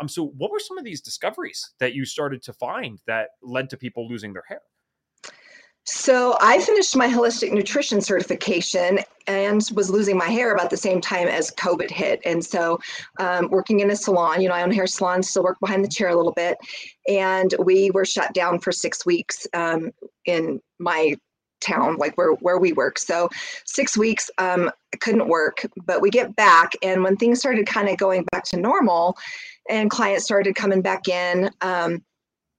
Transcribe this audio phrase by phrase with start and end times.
[0.00, 3.70] Um, so what were some of these discoveries that you started to find that led
[3.70, 4.60] to people losing their hair?
[5.90, 11.00] So I finished my holistic nutrition certification and was losing my hair about the same
[11.00, 12.20] time as COVID hit.
[12.26, 12.78] And so,
[13.18, 15.82] um, working in a salon, you know, I own a hair salon, still work behind
[15.82, 16.58] the chair a little bit,
[17.08, 19.90] and we were shut down for six weeks um,
[20.26, 21.16] in my
[21.62, 22.98] town, like where where we work.
[22.98, 23.30] So
[23.64, 24.70] six weeks um,
[25.00, 28.58] couldn't work, but we get back, and when things started kind of going back to
[28.58, 29.16] normal,
[29.68, 31.50] and clients started coming back in.
[31.60, 32.02] Um,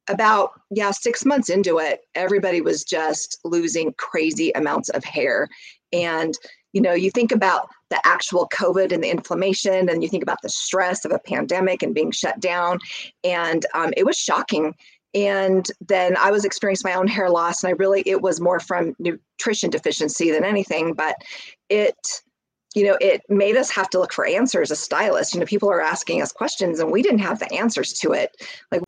[0.10, 5.48] about yeah six months into it everybody was just losing crazy amounts of hair
[5.94, 6.34] and
[6.74, 10.42] you know you think about the actual covid and the inflammation and you think about
[10.42, 12.80] the stress of a pandemic and being shut down
[13.24, 14.74] and um, it was shocking
[15.14, 18.60] and then i was experiencing my own hair loss and i really it was more
[18.60, 21.16] from nutrition deficiency than anything but
[21.70, 22.22] it
[22.76, 25.70] you know it made us have to look for answers as stylists you know people
[25.70, 28.36] are asking us questions and we didn't have the answers to it
[28.72, 28.82] like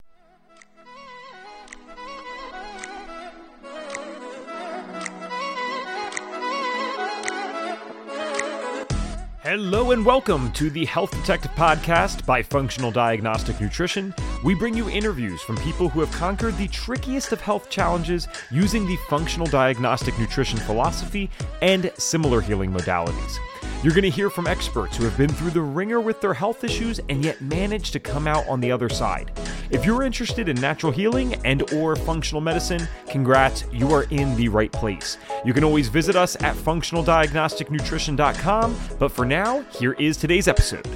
[9.44, 14.14] Hello and welcome to the Health Detective Podcast by Functional Diagnostic Nutrition.
[14.46, 18.86] We bring you interviews from people who have conquered the trickiest of health challenges using
[18.86, 21.30] the functional diagnostic nutrition philosophy
[21.62, 23.40] and similar healing modalities.
[23.84, 26.64] You're going to hear from experts who have been through the wringer with their health
[26.64, 29.32] issues and yet managed to come out on the other side.
[29.72, 34.50] If you're interested in natural healing and or functional medicine, congrats, you are in the
[34.50, 35.18] right place.
[35.44, 40.88] You can always visit us at functionaldiagnosticnutrition.com, but for now, here is today's episode.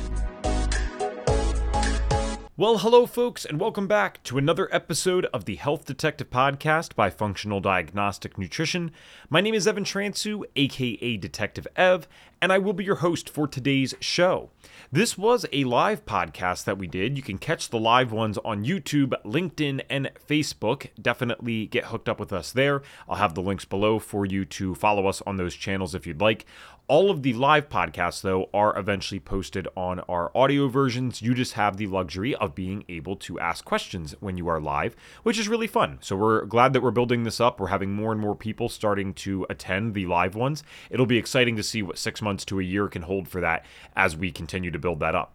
[2.57, 7.09] Well, hello, folks, and welcome back to another episode of the Health Detective Podcast by
[7.09, 8.91] Functional Diagnostic Nutrition.
[9.29, 12.07] My name is Evan Transue, aka Detective Ev,
[12.41, 14.51] and I will be your host for today's show.
[14.89, 17.17] This was a live podcast that we did.
[17.17, 20.91] You can catch the live ones on YouTube, LinkedIn, and Facebook.
[21.01, 22.83] Definitely get hooked up with us there.
[23.09, 26.21] I'll have the links below for you to follow us on those channels if you'd
[26.21, 26.45] like.
[26.87, 31.19] All of the live podcasts, though, are eventually posted on our audio versions.
[31.19, 34.95] You just have the luxury of being able to ask questions when you are live,
[35.23, 35.97] which is really fun.
[36.01, 37.59] So we're glad that we're building this up.
[37.59, 40.61] We're having more and more people starting to attend the live ones.
[40.91, 43.65] It'll be exciting to see what six months to a year can hold for that
[43.95, 45.33] as we continue to build that up.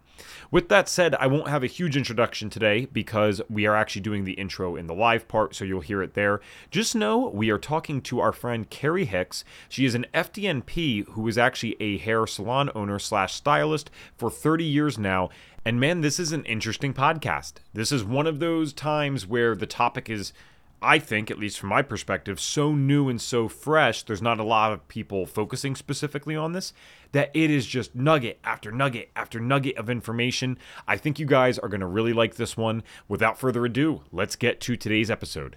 [0.50, 4.24] With that said, I won't have a huge introduction today because we are actually doing
[4.24, 6.40] the intro in the live part, so you'll hear it there.
[6.70, 9.44] Just know we are talking to our friend Carrie Hicks.
[9.68, 14.64] She is an FDNP who is actually a hair salon owner slash stylist for 30
[14.64, 15.30] years now.
[15.64, 17.54] And man, this is an interesting podcast.
[17.74, 20.32] This is one of those times where the topic is
[20.82, 24.44] I think, at least from my perspective, so new and so fresh, there's not a
[24.44, 26.72] lot of people focusing specifically on this,
[27.12, 30.56] that it is just nugget after nugget after nugget of information.
[30.88, 32.82] I think you guys are going to really like this one.
[33.08, 35.56] Without further ado, let's get to today's episode.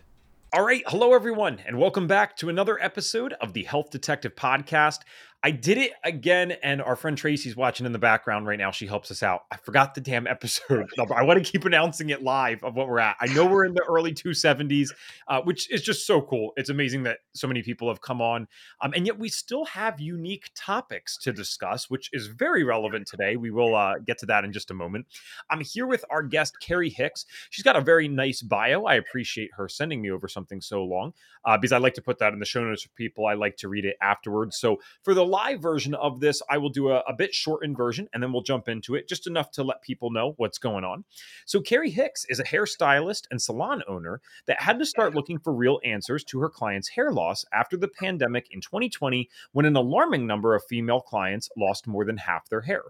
[0.52, 5.00] All right, hello everyone, and welcome back to another episode of the Health Detective Podcast.
[5.46, 8.72] I did it again, and our friend Tracy's watching in the background right now.
[8.72, 9.42] She helps us out.
[9.52, 11.14] I forgot the damn episode number.
[11.18, 13.18] I want to keep announcing it live of what we're at.
[13.20, 14.92] I know we're in the early 270s,
[15.28, 16.54] uh, which is just so cool.
[16.56, 18.48] It's amazing that so many people have come on,
[18.80, 23.36] um, and yet we still have unique topics to discuss, which is very relevant today.
[23.36, 25.08] We will uh, get to that in just a moment.
[25.50, 27.26] I'm here with our guest, Carrie Hicks.
[27.50, 28.86] She's got a very nice bio.
[28.86, 31.12] I appreciate her sending me over something so long
[31.44, 33.26] uh, because I like to put that in the show notes for people.
[33.26, 34.58] I like to read it afterwards.
[34.58, 38.08] So for the live version of this, I will do a, a bit shortened version
[38.14, 41.06] and then we'll jump into it just enough to let people know what's going on.
[41.46, 45.52] So, Carrie Hicks is a hairstylist and salon owner that had to start looking for
[45.52, 50.28] real answers to her clients' hair loss after the pandemic in 2020 when an alarming
[50.28, 52.84] number of female clients lost more than half their hair.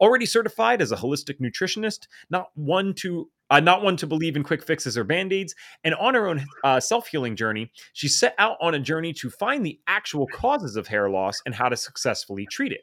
[0.00, 4.42] Already certified as a holistic nutritionist, not one to uh, not one to believe in
[4.42, 5.54] quick fixes or band aids.
[5.84, 9.30] And on her own uh, self healing journey, she set out on a journey to
[9.30, 12.82] find the actual causes of hair loss and how to successfully treat it.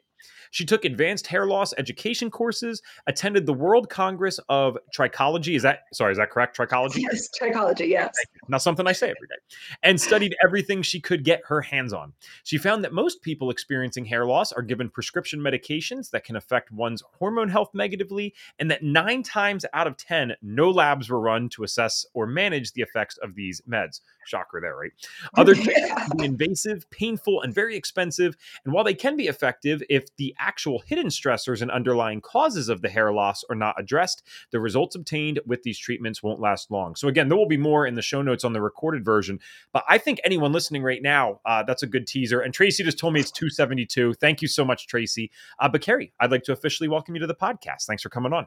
[0.50, 5.56] She took advanced hair loss education courses, attended the World Congress of Trichology.
[5.56, 6.12] Is that sorry?
[6.12, 6.56] Is that correct?
[6.56, 7.02] Trichology.
[7.02, 7.88] Yes, trichology.
[7.88, 8.14] Yes.
[8.48, 9.56] Not something I say every day.
[9.82, 12.12] And studied everything she could get her hands on.
[12.44, 16.72] She found that most people experiencing hair loss are given prescription medications that can affect
[16.72, 21.48] one's hormone health negatively, and that nine times out of ten, no labs were run
[21.50, 24.00] to assess or manage the effects of these meds.
[24.26, 24.92] Shocker there, right?
[25.36, 26.06] Other yeah.
[26.18, 28.36] invasive, painful, and very expensive.
[28.64, 32.82] And while they can be effective, if the actual hidden stressors and underlying causes of
[32.82, 36.94] the hair loss are not addressed, the results obtained with these treatments won't last long.
[36.96, 39.40] So, again, there will be more in the show notes on the recorded version.
[39.72, 42.40] But I think anyone listening right now, uh, that's a good teaser.
[42.40, 44.14] And Tracy just told me it's 272.
[44.14, 45.30] Thank you so much, Tracy.
[45.58, 47.84] Uh, but Carrie, I'd like to officially welcome you to the podcast.
[47.86, 48.46] Thanks for coming on.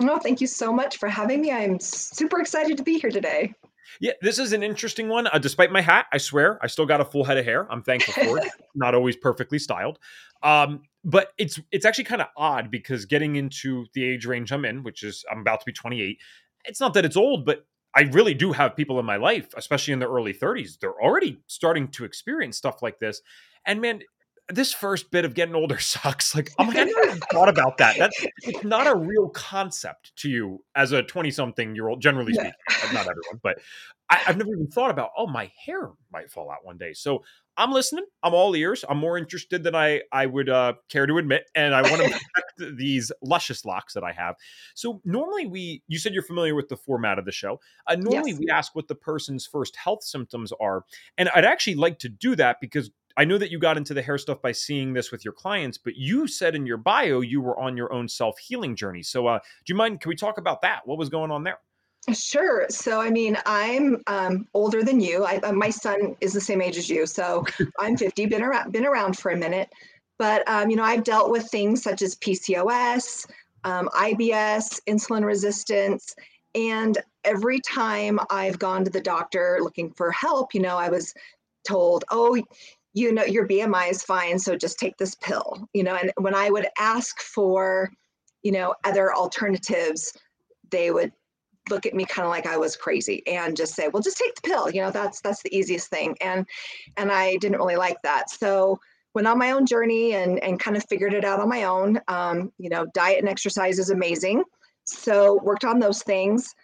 [0.00, 1.50] Oh, thank you so much for having me.
[1.50, 3.54] I'm super excited to be here today.
[4.00, 5.26] Yeah, this is an interesting one.
[5.26, 7.70] Uh, despite my hat, I swear I still got a full head of hair.
[7.70, 8.48] I'm thankful for it.
[8.74, 9.98] Not always perfectly styled,
[10.42, 14.64] um, but it's it's actually kind of odd because getting into the age range I'm
[14.64, 16.18] in, which is I'm about to be 28.
[16.64, 19.92] It's not that it's old, but I really do have people in my life, especially
[19.94, 20.78] in their early 30s.
[20.78, 23.22] They're already starting to experience stuff like this,
[23.64, 24.02] and man,
[24.48, 26.34] this first bit of getting older sucks.
[26.34, 27.96] Like, I'm like, I never even thought about that.
[27.98, 32.34] That's it's not a real concept to you as a 20 something year old, generally
[32.34, 32.52] speaking.
[32.70, 32.92] Yeah.
[32.92, 33.58] Not everyone, but
[34.08, 36.92] I, have never even thought about, oh, my hair might fall out one day.
[36.92, 37.24] So
[37.56, 38.04] I'm listening.
[38.22, 38.84] I'm all ears.
[38.88, 42.08] I'm more interested than I I would uh, care to admit, and I want to
[42.08, 44.36] protect these luscious locks that I have.
[44.74, 47.58] So normally we, you said you're familiar with the format of the show.
[47.86, 48.40] Uh, normally yes.
[48.40, 50.84] we ask what the person's first health symptoms are,
[51.16, 54.02] and I'd actually like to do that because I know that you got into the
[54.02, 57.40] hair stuff by seeing this with your clients, but you said in your bio you
[57.40, 59.02] were on your own self healing journey.
[59.02, 60.00] So, uh, do you mind?
[60.00, 60.80] Can we talk about that?
[60.84, 61.58] What was going on there?
[62.14, 62.66] Sure.
[62.68, 65.24] So, I mean, I'm um, older than you.
[65.24, 67.06] I, uh, my son is the same age as you.
[67.06, 67.44] So,
[67.80, 68.26] I'm 50.
[68.26, 69.68] Been around, been around for a minute.
[70.18, 73.26] But um, you know, I've dealt with things such as PCOS,
[73.64, 76.14] um, IBS, insulin resistance,
[76.54, 81.12] and every time I've gone to the doctor looking for help, you know, I was
[81.66, 82.42] told, "Oh,
[82.96, 86.34] you know your bmi is fine so just take this pill you know and when
[86.34, 87.90] i would ask for
[88.42, 90.12] you know other alternatives
[90.70, 91.12] they would
[91.68, 94.34] look at me kind of like i was crazy and just say well just take
[94.36, 96.46] the pill you know that's that's the easiest thing and
[96.96, 98.30] and i didn't really like that.
[98.30, 98.78] So
[99.14, 102.00] went on my own journey and and kind of figured it out on my own
[102.08, 104.42] um, you know diet and exercise is amazing
[104.86, 106.54] so worked on those things.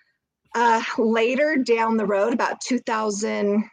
[0.55, 3.65] Uh, later down the road about 2000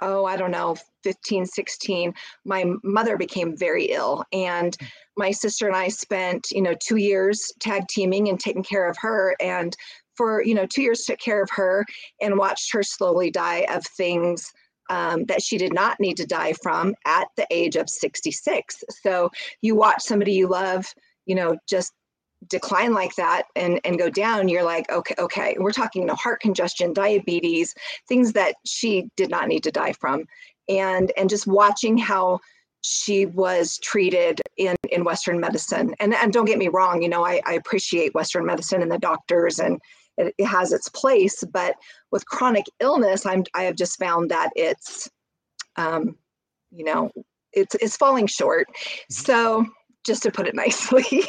[0.00, 0.76] oh, I don't know,
[1.06, 2.12] 15, 16,
[2.44, 4.24] my mother became very ill.
[4.32, 4.88] And mm.
[5.16, 8.96] my sister and I spent, you know, two years tag teaming and taking care of
[8.98, 9.36] her.
[9.40, 9.76] And
[10.16, 11.86] for, you know, two years took care of her
[12.20, 14.52] and watched her slowly die of things
[14.90, 18.82] um, that she did not need to die from at the age of 66.
[19.04, 19.30] So
[19.62, 20.92] you watch somebody you love,
[21.24, 21.92] you know, just
[22.48, 26.14] decline like that and and go down you're like okay okay we're talking you know,
[26.14, 27.74] heart congestion diabetes
[28.08, 30.24] things that she did not need to die from
[30.68, 32.38] and and just watching how
[32.82, 37.24] she was treated in in western medicine and and don't get me wrong you know
[37.24, 39.80] i, I appreciate western medicine and the doctors and
[40.16, 41.74] it, it has its place but
[42.12, 45.08] with chronic illness i'm i have just found that it's
[45.76, 46.16] um
[46.70, 47.10] you know
[47.52, 49.12] it's it's falling short mm-hmm.
[49.12, 49.66] so
[50.06, 51.24] just to put it nicely.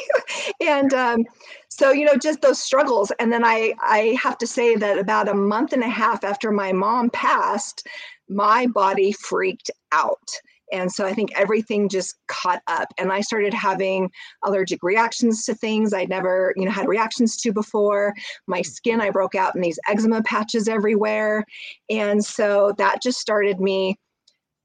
[0.62, 1.24] and um,
[1.68, 3.12] so, you know, just those struggles.
[3.18, 6.50] And then I, I have to say that about a month and a half after
[6.50, 7.86] my mom passed,
[8.28, 10.30] my body freaked out.
[10.72, 14.10] And so I think everything just caught up and I started having
[14.44, 18.14] allergic reactions to things I'd never, you know, had reactions to before.
[18.46, 21.44] My skin, I broke out in these eczema patches everywhere.
[21.88, 23.96] And so that just started me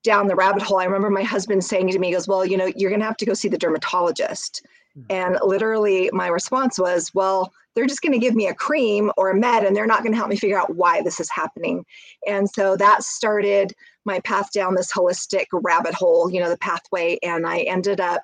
[0.04, 0.80] down the rabbit hole.
[0.80, 3.18] I remember my husband saying to me, he goes, Well, you know, you're to have
[3.18, 4.66] to go see the dermatologist.
[4.98, 5.06] Mm-hmm.
[5.10, 9.32] And literally, my response was, Well, they're just going to give me a cream or
[9.32, 11.86] a med, and they're not going to help me figure out why this is happening.
[12.28, 13.74] And so that started
[14.06, 17.18] my path down this holistic rabbit hole, you know, the pathway.
[17.24, 18.24] And I ended up,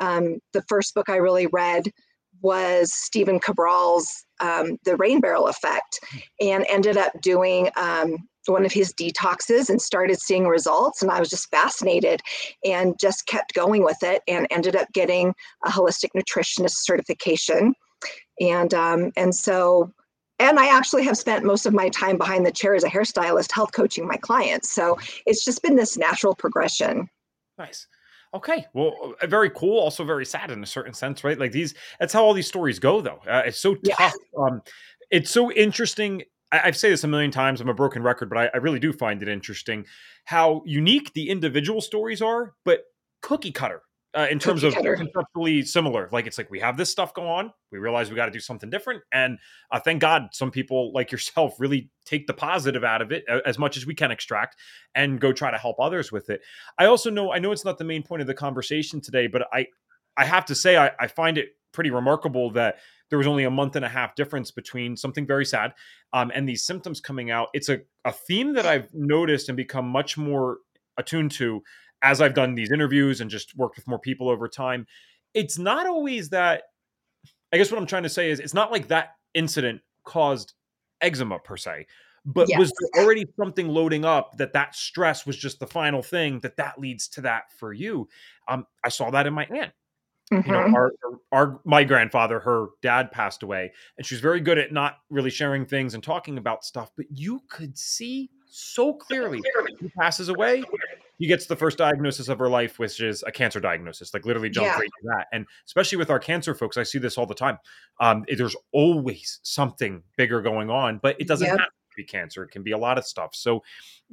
[0.00, 1.92] um, the first book I really read
[2.40, 6.18] was Stephen Cabral's um, The Rain Barrel Effect, hmm.
[6.40, 11.18] and ended up doing um, one of his detoxes and started seeing results and i
[11.18, 12.20] was just fascinated
[12.64, 17.74] and just kept going with it and ended up getting a holistic nutritionist certification
[18.40, 19.92] and um, and so
[20.38, 23.52] and i actually have spent most of my time behind the chair as a hairstylist
[23.52, 27.08] health coaching my clients so it's just been this natural progression
[27.58, 27.86] nice
[28.34, 29.78] Okay, well, uh, very cool.
[29.78, 31.38] Also, very sad in a certain sense, right?
[31.38, 33.20] Like these, that's how all these stories go, though.
[33.26, 33.94] Uh, it's so yeah.
[33.94, 34.14] tough.
[34.38, 34.60] Um,
[35.10, 37.60] it's so interesting I, have said this a million times.
[37.60, 39.86] I'm a broken record, but I, I really do find it interesting
[40.24, 42.84] how unique the individual stories are, but
[43.20, 43.82] cookie cutter
[44.14, 46.08] uh, in terms of conceptually similar.
[46.10, 47.52] Like it's like we have this stuff going on.
[47.70, 49.38] We realize we got to do something different, and
[49.70, 53.40] uh, thank God some people like yourself really take the positive out of it uh,
[53.44, 54.56] as much as we can extract
[54.94, 56.40] and go try to help others with it.
[56.78, 59.46] I also know I know it's not the main point of the conversation today, but
[59.52, 59.66] I
[60.16, 62.76] I have to say I, I find it pretty remarkable that
[63.10, 65.74] there was only a month and a half difference between something very sad
[66.12, 67.48] um, and these symptoms coming out.
[67.54, 70.58] It's a, a theme that I've noticed and become much more
[70.96, 71.62] attuned to
[72.02, 74.86] as I've done these interviews and just worked with more people over time.
[75.34, 76.64] It's not always that,
[77.52, 80.54] I guess what I'm trying to say is it's not like that incident caused
[81.00, 81.86] eczema per se
[82.24, 82.58] but yes.
[82.58, 86.56] was there already something loading up that that stress was just the final thing that
[86.56, 88.08] that leads to that for you
[88.48, 89.72] um, i saw that in my aunt
[90.32, 90.48] Mm-hmm.
[90.48, 90.74] You know, mm-hmm.
[90.74, 90.92] our,
[91.32, 95.30] our my grandfather, her dad passed away, and she was very good at not really
[95.30, 96.90] sharing things and talking about stuff.
[96.96, 99.40] But you could see so clearly
[99.80, 100.64] he passes away.
[101.18, 104.50] He gets the first diagnosis of her life, which is a cancer diagnosis, like literally
[104.50, 104.74] jump yeah.
[104.74, 105.26] right to that.
[105.32, 107.58] And especially with our cancer folks, I see this all the time.
[107.98, 111.58] Um, there's always something bigger going on, but it doesn't yep.
[111.98, 112.42] Be cancer.
[112.44, 113.34] It can be a lot of stuff.
[113.34, 113.62] So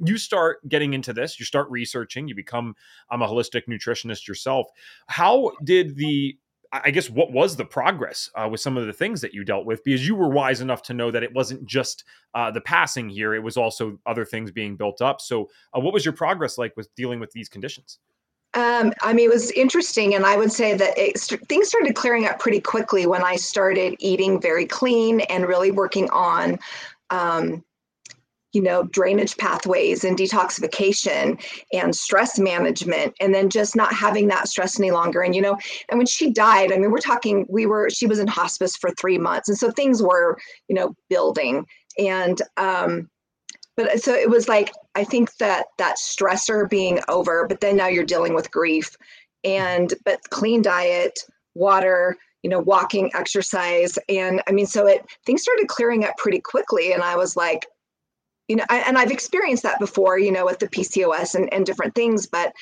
[0.04, 2.76] you start getting into this, you start researching, you become
[3.10, 4.66] I'm a holistic nutritionist yourself.
[5.06, 6.36] How did the
[6.72, 9.66] I guess what was the progress uh, with some of the things that you dealt
[9.66, 13.08] with because you were wise enough to know that it wasn't just uh, the passing
[13.08, 15.20] here; it was also other things being built up.
[15.20, 18.00] So, uh, what was your progress like with dealing with these conditions?
[18.54, 22.26] Um, I mean, it was interesting, and I would say that it, things started clearing
[22.26, 26.58] up pretty quickly when I started eating very clean and really working on
[27.10, 27.62] um,
[28.56, 31.38] you know, drainage pathways and detoxification
[31.74, 35.20] and stress management, and then just not having that stress any longer.
[35.20, 35.58] And, you know,
[35.90, 38.88] and when she died, I mean, we're talking, we were, she was in hospice for
[38.92, 39.50] three months.
[39.50, 41.66] And so things were, you know, building.
[41.98, 43.10] And, um,
[43.76, 47.88] but so it was like, I think that that stressor being over, but then now
[47.88, 48.96] you're dealing with grief
[49.44, 51.18] and, but clean diet,
[51.54, 53.98] water, you know, walking, exercise.
[54.08, 56.94] And I mean, so it, things started clearing up pretty quickly.
[56.94, 57.66] And I was like,
[58.48, 61.94] you know and i've experienced that before you know with the pcos and, and different
[61.94, 62.52] things but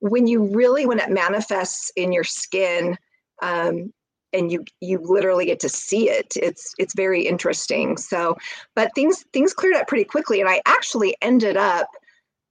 [0.00, 2.96] when you really when it manifests in your skin
[3.42, 3.92] um,
[4.32, 7.96] and you you literally get to see it it's it's very interesting.
[7.96, 8.36] So
[8.74, 11.88] but things things cleared up pretty quickly and i actually ended up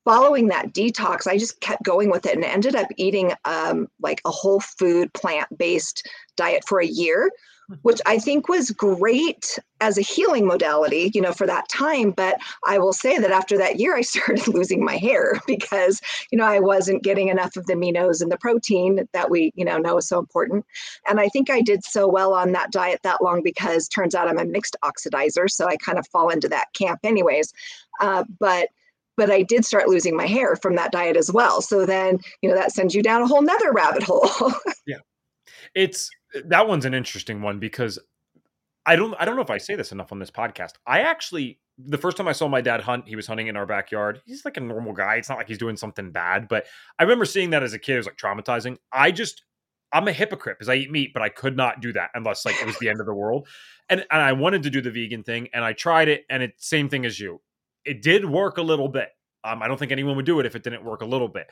[0.06, 1.28] following that detox.
[1.28, 5.14] I just kept going with it and ended up eating um, like a whole food
[5.14, 7.30] plant based diet for a year
[7.82, 12.12] which I think was great as a healing modality, you know, for that time.
[12.12, 16.38] But I will say that after that year, I started losing my hair because, you
[16.38, 19.78] know, I wasn't getting enough of the aminos and the protein that we, you know,
[19.78, 20.66] know is so important.
[21.08, 24.28] And I think I did so well on that diet that long because turns out
[24.28, 25.50] I'm a mixed oxidizer.
[25.50, 27.54] So I kind of fall into that camp anyways.
[28.00, 28.70] Uh, but
[29.18, 31.62] but I did start losing my hair from that diet as well.
[31.62, 34.54] So then, you know, that sends you down a whole nother rabbit hole.
[34.88, 35.00] yeah.
[35.76, 36.10] It's
[36.46, 38.00] that one's an interesting one because
[38.86, 40.74] I don't I don't know if I say this enough on this podcast.
[40.86, 43.66] I actually the first time I saw my dad hunt, he was hunting in our
[43.66, 44.22] backyard.
[44.26, 45.16] He's like a normal guy.
[45.16, 46.66] It's not like he's doing something bad, but
[46.98, 47.94] I remember seeing that as a kid.
[47.94, 48.78] It was like traumatizing.
[48.92, 49.44] I just
[49.92, 52.62] I'm a hypocrite because I eat meat, but I could not do that unless like
[52.62, 53.48] it was the end of the world.
[53.90, 56.68] And and I wanted to do the vegan thing, and I tried it, and it's
[56.68, 57.42] same thing as you.
[57.86, 59.10] It did work a little bit.
[59.44, 61.48] Um, I don't think anyone would do it if it didn't work a little bit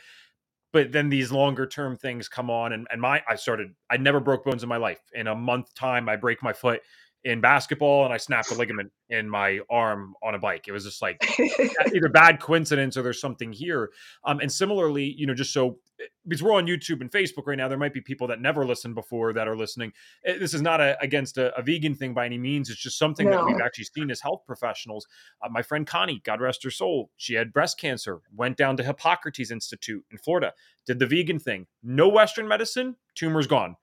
[0.74, 4.20] but then these longer term things come on and, and my i started i never
[4.20, 5.00] broke bones in my life.
[5.14, 6.82] In a month time i break my foot
[7.24, 10.68] in basketball and i snapped a ligament in my arm on a bike.
[10.68, 11.22] It was just like
[11.96, 13.92] either bad coincidence or there's something here.
[14.24, 15.80] Um, and similarly you know just so
[16.28, 18.96] because we're on YouTube and Facebook right now, there might be people that never listened
[18.96, 19.94] before that are listening.
[20.26, 22.70] Eh, this is not a, against a, a, vegan thing by any means.
[22.70, 23.38] It's just something no.
[23.38, 25.08] that we've actually seen as health professionals.
[25.42, 28.84] Uh, my friend Connie, God rest her soul, she had breast cancer, went down to
[28.84, 30.54] Hippocrates Institute in Florida,
[30.86, 31.68] did the vegan thing.
[31.84, 33.76] No Western medicine, tumor's gone.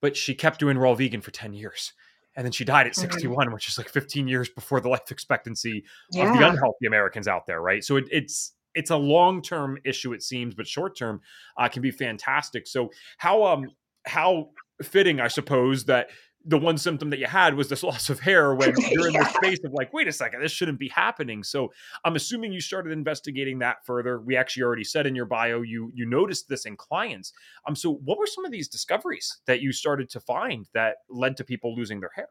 [0.00, 1.92] But she kept doing raw vegan for 10 years.
[2.36, 3.10] And then she died at mm-hmm.
[3.10, 3.54] 61, mm-hmm.
[3.54, 6.30] which is like 15 years before the life expectancy yeah.
[6.30, 7.82] of the unhealthy Americans out there, right?
[7.82, 11.20] So it, it's it's a long term issue it seems, but short term
[11.56, 12.66] uh, can be fantastic.
[12.68, 13.70] So how um
[14.06, 14.50] how
[14.82, 16.10] fitting, I suppose, that
[16.44, 19.24] the one symptom that you had was this loss of hair when you're in yeah.
[19.24, 21.42] the space of like, wait a second, this shouldn't be happening.
[21.42, 21.72] So
[22.04, 24.20] I'm assuming you started investigating that further.
[24.20, 27.32] We actually already said in your bio you you noticed this in clients.
[27.66, 31.36] Um, so what were some of these discoveries that you started to find that led
[31.38, 32.28] to people losing their hair?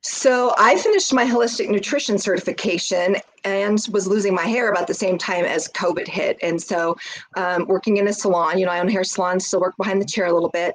[0.00, 5.18] So I finished my holistic nutrition certification and was losing my hair about the same
[5.18, 6.38] time as COVID hit.
[6.40, 6.96] And so
[7.36, 10.00] um, working in a salon, you know, I own a hair salon, still work behind
[10.00, 10.74] the chair a little bit.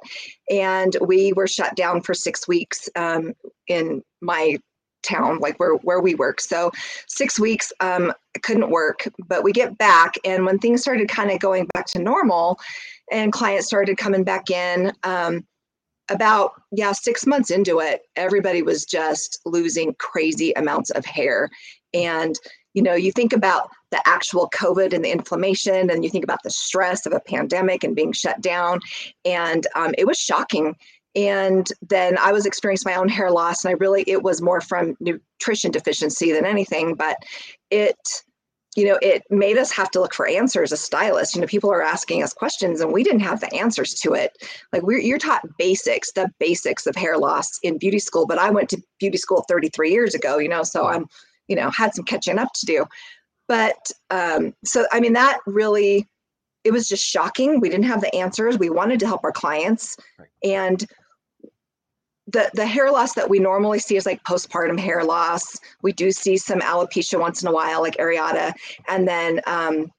[0.50, 3.34] And we were shut down for six weeks um,
[3.68, 4.58] in my
[5.04, 6.42] town, like where, where we work.
[6.42, 6.72] So
[7.08, 10.16] six weeks, um, couldn't work, but we get back.
[10.26, 12.60] And when things started kind of going back to normal
[13.12, 15.46] and clients started coming back in, um,
[16.14, 21.50] about yeah six months into it everybody was just losing crazy amounts of hair.
[21.94, 22.36] And
[22.74, 26.42] you know you think about the actual covid and the inflammation and you think about
[26.44, 28.80] the stress of a pandemic and being shut down.
[29.26, 30.76] And um, it was shocking.
[31.16, 34.62] And then i was experiencing my own hair loss and i really it was more
[34.62, 37.18] from nutrition deficiency than anything but
[37.70, 38.24] it
[38.76, 41.36] you know, it made us have to look for answers as stylists.
[41.36, 44.32] You know, people are asking us questions and we didn't have the answers to it.
[44.72, 48.50] Like we're you're taught basics, the basics of hair loss in beauty school, but I
[48.50, 51.06] went to beauty school 33 years ago, you know, so I'm,
[51.48, 52.86] you know, had some catching up to do.
[53.48, 56.08] But um, so I mean that really
[56.64, 57.60] it was just shocking.
[57.60, 58.58] We didn't have the answers.
[58.58, 59.98] We wanted to help our clients.
[60.18, 60.30] Right.
[60.44, 60.86] And
[62.28, 65.60] the, the hair loss that we normally see is like postpartum hair loss.
[65.82, 68.54] We do see some alopecia once in a while, like areata,
[68.88, 69.92] and then um,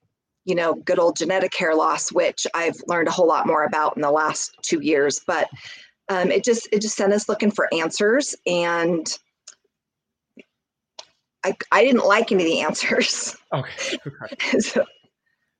[0.44, 3.96] you know, good old genetic hair loss, which I've learned a whole lot more about
[3.96, 5.20] in the last two years.
[5.26, 5.48] But
[6.08, 9.06] um, it just it just sent us looking for answers, and
[11.44, 13.36] I I didn't like any of the answers.
[13.52, 13.98] Okay.
[14.06, 14.58] okay.
[14.60, 14.84] so,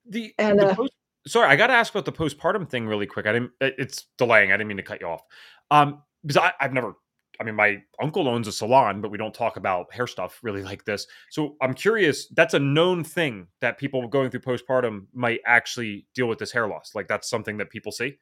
[0.06, 0.92] The, And, the uh, post,
[1.26, 3.26] sorry, I got to ask about the postpartum thing really quick.
[3.26, 3.52] I didn't.
[3.61, 4.52] It's delaying.
[4.52, 5.23] I didn't mean to cut you off.
[5.71, 6.95] Um, because I, I've never.
[7.40, 10.62] I mean, my uncle owns a salon, but we don't talk about hair stuff really
[10.62, 11.04] like this.
[11.31, 12.28] So I'm curious.
[12.28, 16.69] That's a known thing that people going through postpartum might actually deal with this hair
[16.69, 16.93] loss.
[16.95, 18.19] Like that's something that people see.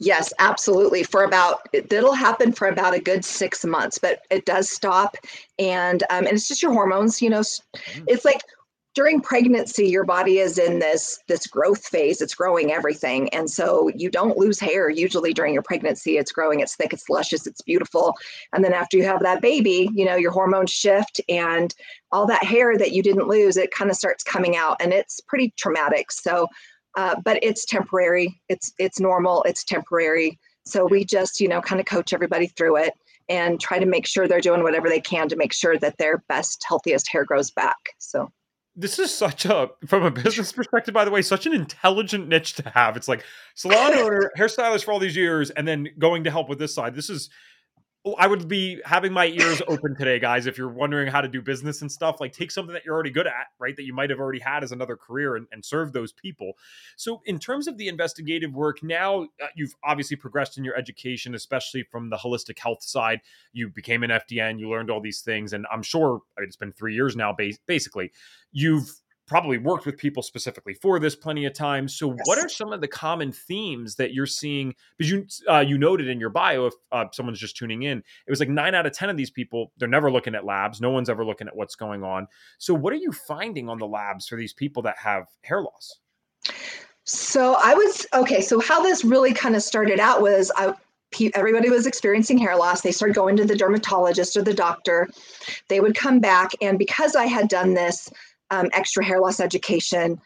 [0.00, 1.02] Yes, absolutely.
[1.04, 5.16] For about it'll happen for about a good six months, but it does stop,
[5.58, 7.20] and um, and it's just your hormones.
[7.22, 8.04] You know, Mm.
[8.06, 8.40] it's like
[8.98, 12.20] during pregnancy, your body is in this this growth phase.
[12.20, 16.18] It's growing everything, and so you don't lose hair usually during your pregnancy.
[16.18, 16.58] It's growing.
[16.58, 16.92] It's thick.
[16.92, 17.46] It's luscious.
[17.46, 18.16] It's beautiful.
[18.52, 21.72] And then after you have that baby, you know your hormones shift, and
[22.10, 25.20] all that hair that you didn't lose, it kind of starts coming out, and it's
[25.20, 26.10] pretty traumatic.
[26.10, 26.48] So
[26.96, 28.40] uh, but it's temporary.
[28.48, 29.44] It's it's normal.
[29.44, 30.40] It's temporary.
[30.66, 32.94] So we just you know kind of coach everybody through it
[33.28, 36.24] and try to make sure they're doing whatever they can to make sure that their
[36.28, 37.76] best healthiest hair grows back.
[37.98, 38.32] So
[38.80, 42.54] This is such a, from a business perspective, by the way, such an intelligent niche
[42.54, 42.96] to have.
[42.96, 46.60] It's like salon owner, hairstylist for all these years, and then going to help with
[46.60, 46.94] this side.
[46.94, 47.28] This is,
[48.16, 50.46] I would be having my ears open today, guys.
[50.46, 53.10] If you're wondering how to do business and stuff, like take something that you're already
[53.10, 53.76] good at, right?
[53.76, 56.52] That you might have already had as another career and, and serve those people.
[56.96, 61.34] So, in terms of the investigative work, now uh, you've obviously progressed in your education,
[61.34, 63.20] especially from the holistic health side.
[63.52, 66.56] You became an FDN, you learned all these things, and I'm sure I mean, it's
[66.56, 67.34] been three years now,
[67.66, 68.12] basically.
[68.52, 68.90] You've
[69.28, 71.94] probably worked with people specifically for this plenty of times.
[71.94, 74.74] So, what are some of the common themes that you're seeing?
[74.96, 78.30] Because you uh, you noted in your bio, if uh, someone's just tuning in, it
[78.30, 80.80] was like nine out of ten of these people they're never looking at labs.
[80.80, 82.26] No one's ever looking at what's going on.
[82.58, 86.00] So, what are you finding on the labs for these people that have hair loss?
[87.08, 88.42] so I was okay.
[88.42, 90.74] So how this really kind of started out was I
[91.34, 92.82] everybody was experiencing hair loss.
[92.82, 95.08] They started going to the dermatologist or the doctor.
[95.68, 98.10] They would come back, and because I had done this
[98.50, 100.20] um, extra hair loss education,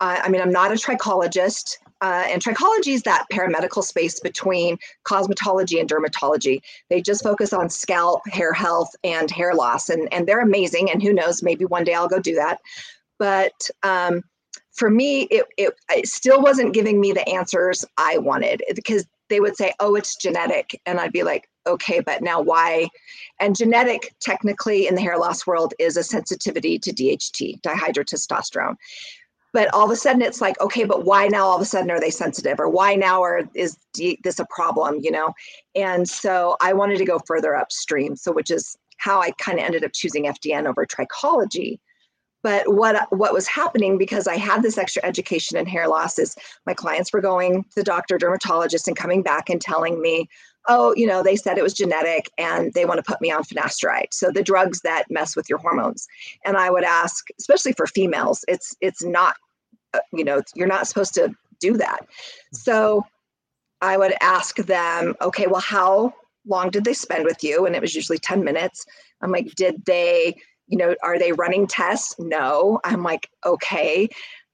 [0.00, 4.76] I, I mean, I'm not a trichologist, uh, and trichology is that paramedical space between
[5.04, 6.60] cosmetology and dermatology.
[6.90, 10.90] They just focus on scalp, hair health, and hair loss, and and they're amazing.
[10.90, 12.60] And who knows, maybe one day I'll go do that.
[13.18, 14.22] But um,
[14.72, 19.40] for me, it, it it still wasn't giving me the answers I wanted because they
[19.40, 22.88] would say, "Oh, it's genetic," and I'd be like, "Okay, but now why?"
[23.40, 28.76] And genetic, technically, in the hair loss world, is a sensitivity to DHT, dihydrotestosterone.
[29.52, 31.46] But all of a sudden, it's like, okay, but why now?
[31.46, 33.22] All of a sudden, are they sensitive, or why now?
[33.22, 34.98] Are is D, this a problem?
[35.00, 35.32] You know?
[35.74, 38.16] And so I wanted to go further upstream.
[38.16, 41.78] So, which is how I kind of ended up choosing FDN over trichology.
[42.42, 46.36] But what what was happening because I had this extra education in hair loss is
[46.66, 50.28] my clients were going to the doctor, dermatologist, and coming back and telling me,
[50.68, 53.44] oh, you know, they said it was genetic and they want to put me on
[53.44, 54.12] finasteride.
[54.12, 56.06] So the drugs that mess with your hormones.
[56.44, 59.36] And I would ask, especially for females, it's it's not,
[59.94, 62.06] uh, you know, you're not supposed to do that.
[62.52, 63.04] So
[63.80, 66.14] I would ask them, okay, well, how
[66.46, 67.66] long did they spend with you?
[67.66, 68.86] And it was usually 10 minutes.
[69.20, 70.36] I'm like, did they,
[70.68, 72.14] you know, are they running tests?
[72.18, 72.80] No.
[72.84, 74.08] I'm like, okay.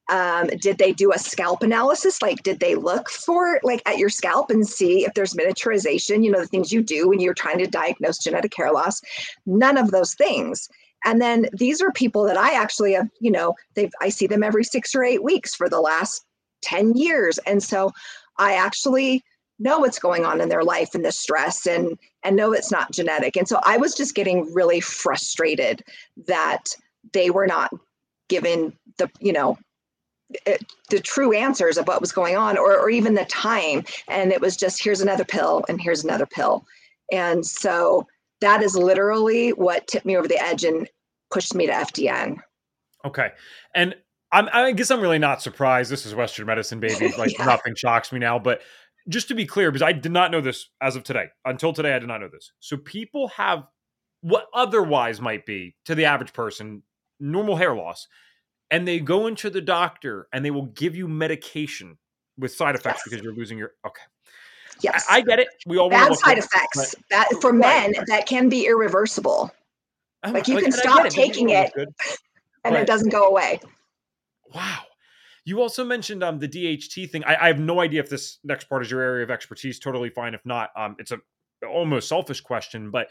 [0.09, 2.21] Um, did they do a scalp analysis?
[2.21, 6.25] Like, did they look for like at your scalp and see if there's miniaturization?
[6.25, 9.01] You know, the things you do when you're trying to diagnose genetic hair loss.
[9.47, 10.69] None of those things.
[11.05, 14.43] And then these are people that I actually have, you know, they've I see them
[14.43, 16.25] every six or eight weeks for the last
[16.63, 17.39] 10 years.
[17.39, 17.93] And so
[18.39, 19.23] I actually
[19.59, 22.93] know what's going on in their life and the stress and and know it's not
[22.93, 23.37] genetic.
[23.37, 25.83] And so I was just getting really frustrated
[26.27, 26.65] that
[27.13, 27.71] they were not
[28.29, 29.59] given the, you know,
[30.47, 30.57] Uh,
[30.91, 33.85] the true answers of what was going on or, or even the time.
[34.09, 36.65] And it was just, here's another pill and here's another pill.
[37.11, 38.07] And so
[38.41, 40.89] that is literally what tipped me over the edge and
[41.31, 42.39] pushed me to FDN.
[43.05, 43.31] Okay.
[43.75, 43.95] And
[44.31, 45.91] I'm, I guess I'm really not surprised.
[45.91, 47.13] This is Western medicine, baby.
[47.19, 47.47] Like Yeah.
[47.47, 48.39] nothing shocks me now.
[48.39, 48.63] But
[49.09, 51.27] just to be clear, because I did not know this as of today.
[51.45, 52.53] Until today, I did not know this.
[52.61, 53.65] So people have
[54.21, 56.83] what otherwise might be to the average person
[57.19, 58.07] normal hair loss,
[58.73, 61.97] and they go into the doctor and they will give you medication
[62.39, 63.05] with side effects Yes.
[63.05, 63.75] because you're losing your.
[63.87, 64.03] Okay,
[64.81, 65.07] Yes.
[65.09, 65.49] I, I get it.
[65.67, 66.97] We all Bad side effects.
[67.11, 69.53] That for Right, men, that can be irreversible
[70.23, 71.73] but- Like, you can stop we taking it.
[72.65, 72.83] and Right.
[72.83, 73.61] it doesn't go away.
[74.55, 74.81] Wow.
[75.45, 77.25] You also mentioned um the DHT thing.
[77.25, 79.81] I, I, have no idea if this next part is your area of expertise.
[79.81, 80.35] Totally fine.
[80.35, 81.19] If not, um, it's a
[81.67, 83.09] almost selfish question, but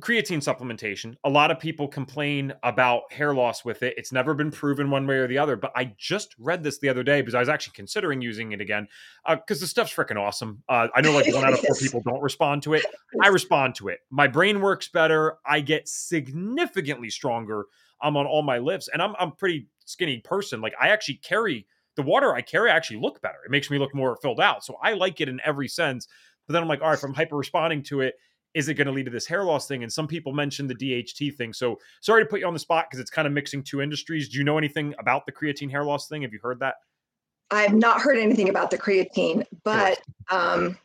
[0.00, 1.16] creatine supplementation.
[1.24, 3.94] A lot of people complain about hair loss with it.
[3.96, 5.54] It's never been proven one way or the other.
[5.56, 8.60] But I just read this the other day because I was actually considering using it
[8.60, 8.88] again
[9.28, 10.62] because uh, the stuff's freaking awesome.
[10.68, 12.86] Uh, I know like one out of four people don't respond to it.
[13.22, 14.00] I respond to it.
[14.10, 15.36] My brain works better.
[15.44, 17.66] I get significantly stronger.
[18.00, 20.60] I'm on all my lifts, and I'm I'm pretty skinny person.
[20.60, 22.70] Like I actually carry the water I carry.
[22.70, 23.38] I actually look better.
[23.44, 24.64] It makes me look more filled out.
[24.64, 26.08] So I like it in every sense.
[26.46, 28.14] But then I'm like, all right, if I'm hyper responding to it
[28.54, 29.82] is it going to lead to this hair loss thing?
[29.82, 31.52] And some people mentioned the DHT thing.
[31.52, 34.28] So sorry to put you on the spot because it's kind of mixing two industries.
[34.28, 36.22] Do you know anything about the creatine hair loss thing?
[36.22, 36.76] Have you heard that?
[37.50, 40.78] I've not heard anything about the creatine, but um,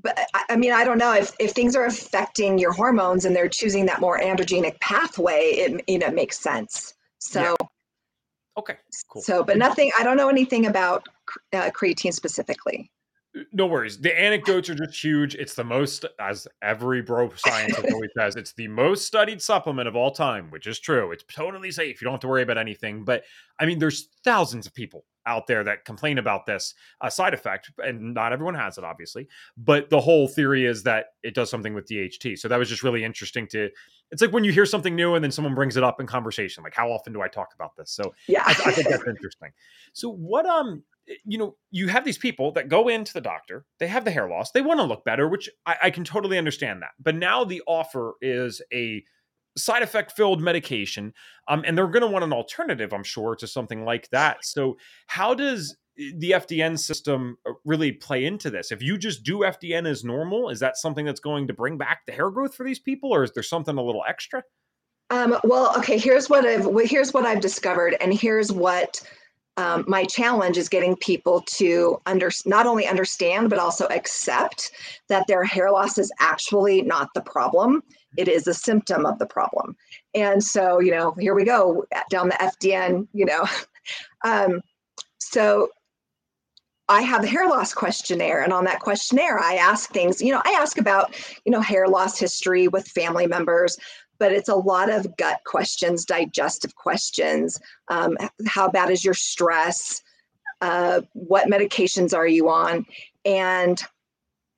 [0.00, 3.48] but I mean, I don't know if, if things are affecting your hormones and they're
[3.48, 6.94] choosing that more androgenic pathway, it you know makes sense.
[7.18, 7.66] So, yeah.
[8.58, 8.76] okay,
[9.10, 9.22] cool.
[9.22, 9.90] So, but nothing.
[9.98, 11.06] I don't know anything about
[11.52, 12.90] uh, creatine specifically
[13.52, 13.98] no worries.
[13.98, 15.34] The anecdotes are just huge.
[15.34, 19.96] It's the most, as every bro science always says, it's the most studied supplement of
[19.96, 21.12] all time, which is true.
[21.12, 22.00] It's totally safe.
[22.00, 23.04] You don't have to worry about anything.
[23.04, 23.24] But
[23.58, 27.70] I mean, there's thousands of people out there that complain about this uh, side effect,
[27.78, 29.28] and not everyone has it, obviously.
[29.56, 32.38] But the whole theory is that it does something with DHT.
[32.38, 33.70] So that was just really interesting to.
[34.10, 36.64] It's like when you hear something new and then someone brings it up in conversation.
[36.64, 37.90] Like, how often do I talk about this?
[37.90, 39.50] So yeah, I, I think that's interesting.
[39.92, 40.82] So what um
[41.24, 44.28] you know, you have these people that go into the doctor, they have the hair
[44.28, 46.90] loss, they want to look better, which I, I can totally understand that.
[46.98, 49.04] But now the offer is a
[49.56, 51.12] side effect filled medication,
[51.48, 54.44] um, and they're going to want an alternative, I'm sure, to something like that.
[54.44, 58.70] So, how does eh, the FDN system uh, really play into this?
[58.70, 62.00] If you just do FDN as normal, is that something that's going to bring back
[62.06, 64.42] the hair growth for these people, or is there something a little extra?
[65.10, 65.98] Um, well, okay.
[65.98, 69.02] Here's what I've here's what I've discovered, and here's what
[69.58, 74.70] um, my challenge is getting people to under, not only understand but also accept
[75.08, 77.82] that their hair loss is actually not the problem
[78.16, 79.76] it is a symptom of the problem
[80.14, 83.44] and so you know here we go down the fdn you know
[84.24, 84.60] um,
[85.18, 85.68] so
[86.90, 90.22] I have a hair loss questionnaire, and on that questionnaire, I ask things.
[90.22, 93.76] You know, I ask about you know hair loss history with family members
[94.18, 97.60] but it's a lot of gut questions, digestive questions.
[97.88, 100.02] Um, how bad is your stress?
[100.60, 102.84] Uh, what medications are you on?
[103.24, 103.82] And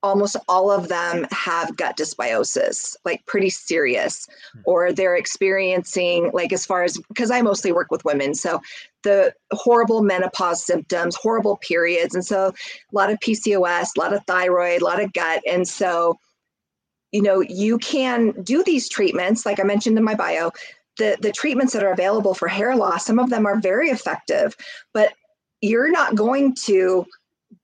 [0.02, 4.60] almost all of them have gut dysbiosis, like pretty serious, hmm.
[4.64, 8.60] or they're experiencing, like, as far as because I mostly work with women, so
[9.02, 12.14] the horrible menopause symptoms, horrible periods.
[12.14, 12.52] And so a
[12.92, 15.42] lot of PCOS, a lot of thyroid, a lot of gut.
[15.48, 16.18] And so
[17.12, 20.52] you know, you can do these treatments, like I mentioned in my bio,
[20.98, 24.56] the, the treatments that are available for hair loss, some of them are very effective,
[24.92, 25.12] but
[25.60, 27.06] you're not going to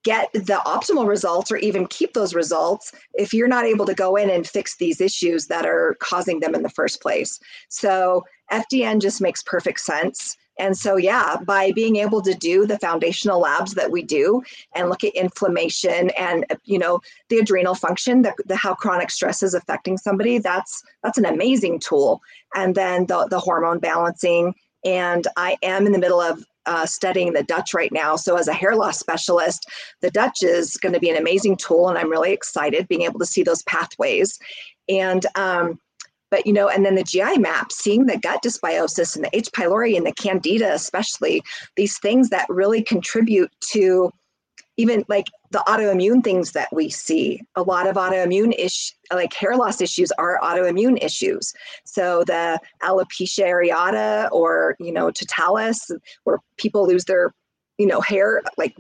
[0.05, 4.17] get the optimal results or even keep those results if you're not able to go
[4.17, 7.39] in and fix these issues that are causing them in the first place.
[7.69, 10.37] So FDN just makes perfect sense.
[10.59, 14.43] And so, yeah, by being able to do the foundational labs that we do
[14.75, 19.43] and look at inflammation and you know the adrenal function, the, the how chronic stress
[19.43, 22.21] is affecting somebody, that's that's an amazing tool.
[22.55, 24.55] And then the the hormone balancing.
[24.85, 28.17] And I am in the middle of uh, studying the Dutch right now.
[28.17, 29.69] So, as a hair loss specialist,
[30.01, 33.19] the Dutch is going to be an amazing tool, and I'm really excited being able
[33.21, 34.39] to see those pathways.
[34.89, 35.81] And um,
[36.31, 39.51] but you know and then the gi map seeing the gut dysbiosis and the h.
[39.53, 41.43] pylori and the candida especially
[41.77, 44.11] these things that really contribute to
[44.77, 47.41] even like the autoimmune things that we see.
[47.55, 51.53] A lot of autoimmune ish like hair loss issues are autoimmune issues.
[51.85, 55.91] So the alopecia areata or you know totalis
[56.25, 57.33] where people lose their
[57.79, 58.77] you know hair like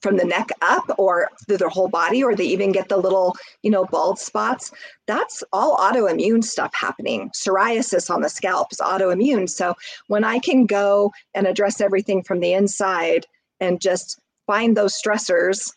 [0.00, 3.36] from the neck up or through their whole body or they even get the little
[3.62, 4.70] you know bald spots
[5.06, 7.30] that's all autoimmune stuff happening.
[7.30, 9.48] Psoriasis on the scalp is autoimmune.
[9.48, 9.74] So
[10.06, 13.26] when i can go and address everything from the inside
[13.60, 15.72] and just find those stressors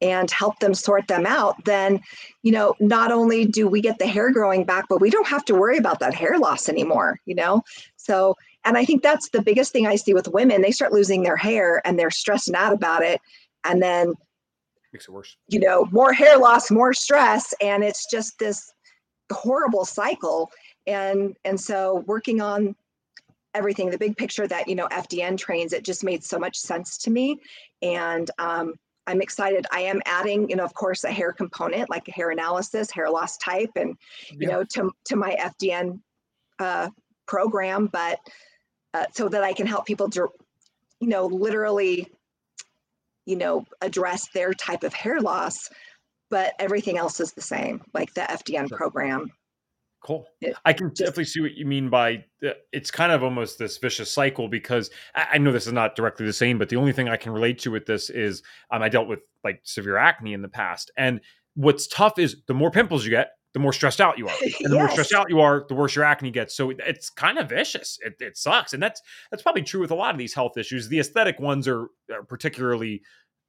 [0.00, 2.00] and help them sort them out then
[2.42, 5.44] you know not only do we get the hair growing back but we don't have
[5.44, 7.62] to worry about that hair loss anymore you know?
[7.96, 11.22] So and i think that's the biggest thing i see with women they start losing
[11.22, 13.20] their hair and they're stressing out about it
[13.64, 14.12] and then
[14.92, 15.36] makes it worse.
[15.48, 18.72] you know more hair loss more stress and it's just this
[19.32, 20.50] horrible cycle.
[20.86, 22.74] And and so working on
[23.54, 26.98] everything the big picture that you know fdn trains it just made so much sense
[26.98, 27.38] to me.
[27.82, 28.74] And um,
[29.06, 29.66] i'm excited.
[29.72, 33.10] I am adding you know of course a hair component like a hair analysis hair
[33.10, 33.96] loss type and
[34.30, 36.00] you know to, to my fdn
[36.58, 36.88] uh,
[37.26, 38.18] program but
[38.94, 40.08] uh, so that i can help people
[41.00, 42.08] you know, literally,
[43.28, 45.68] you know, address their type of hair loss,
[46.30, 49.30] but everything else is the same, like the FDN program.
[50.02, 50.26] Cool.
[50.40, 52.24] It I can just, definitely see what you mean by
[52.72, 56.32] it's kind of almost this vicious cycle because I know this is not directly the
[56.32, 59.08] same, but the only thing I can relate to with this is um, I dealt
[59.08, 60.90] with like severe acne in the past.
[60.96, 61.20] And
[61.54, 64.34] what's tough is the more pimples you get, the more stressed out you are.
[64.60, 64.80] And the yes.
[64.82, 66.56] more stressed out you are, the worse your acne gets.
[66.56, 67.98] So it's kind of vicious.
[68.04, 68.72] It, it, sucks.
[68.72, 70.88] And that's that's probably true with a lot of these health issues.
[70.88, 73.02] The aesthetic ones are, are particularly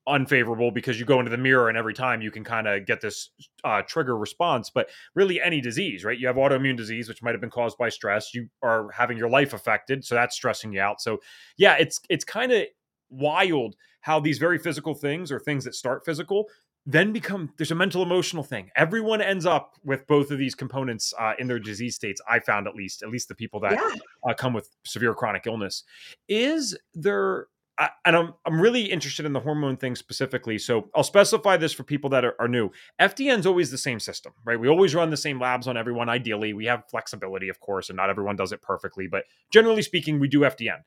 [0.07, 3.01] unfavorable because you go into the mirror and every time you can kind of get
[3.01, 3.29] this
[3.63, 4.71] uh, trigger response.
[4.71, 6.17] But really, any disease, right?
[6.17, 8.33] You have autoimmune disease, which might have been caused by stress.
[8.33, 11.01] You are having your life affected, so that's stressing you out.
[11.01, 11.19] So
[11.57, 12.63] yeah, it's it's kind of
[13.11, 16.45] wild how these very physical things or things that start physical
[16.91, 21.13] then become there's a mental emotional thing everyone ends up with both of these components
[21.19, 23.95] uh, in their disease states i found at least at least the people that yeah.
[24.29, 25.83] uh, come with severe chronic illness
[26.27, 27.47] is there
[27.79, 30.57] I, and I'm, I'm really interested in the hormone thing specifically.
[30.57, 32.71] So I'll specify this for people that are, are new.
[32.99, 34.59] FDN is always the same system, right?
[34.59, 36.09] We always run the same labs on everyone.
[36.09, 40.19] Ideally, we have flexibility, of course, and not everyone does it perfectly, but generally speaking,
[40.19, 40.79] we do FDN.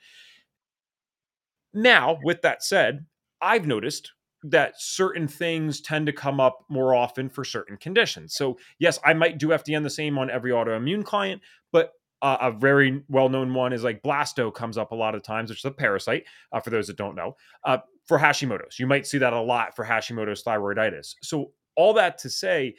[1.72, 3.06] Now, with that said,
[3.40, 4.12] I've noticed
[4.44, 8.34] that certain things tend to come up more often for certain conditions.
[8.34, 12.52] So, yes, I might do FDN the same on every autoimmune client, but uh, a
[12.52, 15.70] very well-known one is like blasto comes up a lot of times, which is a
[15.70, 16.24] parasite.
[16.52, 19.74] Uh, for those that don't know, uh, for Hashimoto's, you might see that a lot
[19.74, 21.14] for Hashimoto's thyroiditis.
[21.22, 22.76] So all that to say,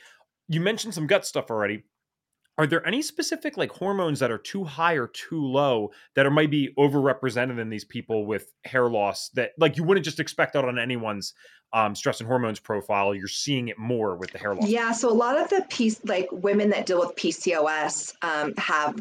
[0.48, 1.84] you mentioned some gut stuff already.
[2.58, 6.32] Are there any specific like hormones that are too high or too low that are
[6.32, 10.56] might be overrepresented in these people with hair loss that like you wouldn't just expect
[10.56, 11.34] out on anyone's
[11.74, 13.16] um, stress and hormones profile?
[13.16, 14.68] You're seeing it more with the hair loss.
[14.70, 19.00] Yeah, so a lot of the piece like women that deal with PCOS um, have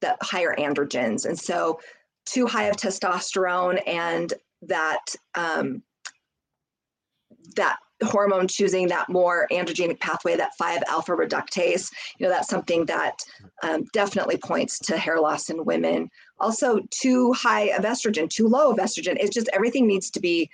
[0.00, 1.24] the higher androgens.
[1.24, 1.78] And so
[2.26, 5.82] too high of testosterone and that um,
[7.56, 12.84] that hormone choosing that more androgenic pathway, that 5 alpha reductase, you know, that's something
[12.86, 13.22] that
[13.62, 16.10] um, definitely points to hair loss in women.
[16.38, 19.16] Also, too high of estrogen, too low of estrogen.
[19.20, 20.50] It's just everything needs to be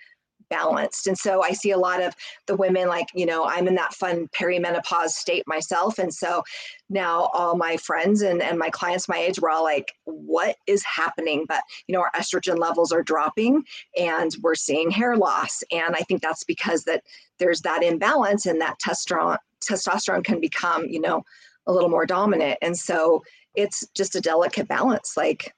[0.48, 1.06] balanced.
[1.06, 2.14] And so I see a lot of
[2.46, 5.98] the women like, you know, I'm in that fun perimenopause state myself.
[5.98, 6.42] And so
[6.90, 10.84] now all my friends and, and my clients my age were all like, what is
[10.84, 11.44] happening?
[11.48, 13.64] But, you know, our estrogen levels are dropping
[13.98, 15.62] and we're seeing hair loss.
[15.72, 17.02] And I think that's because that
[17.38, 21.22] there's that imbalance and that testosterone testosterone can become, you know,
[21.66, 22.58] a little more dominant.
[22.62, 23.22] And so
[23.54, 25.54] it's just a delicate balance, like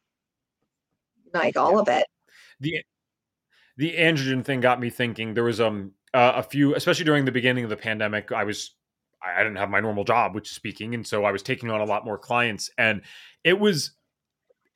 [1.32, 2.06] like all of it.
[2.60, 2.82] The
[3.76, 5.34] the androgen thing got me thinking.
[5.34, 8.32] There was um uh, a few, especially during the beginning of the pandemic.
[8.32, 8.74] I was
[9.22, 11.80] I didn't have my normal job, which is speaking, and so I was taking on
[11.80, 13.02] a lot more clients, and
[13.44, 13.92] it was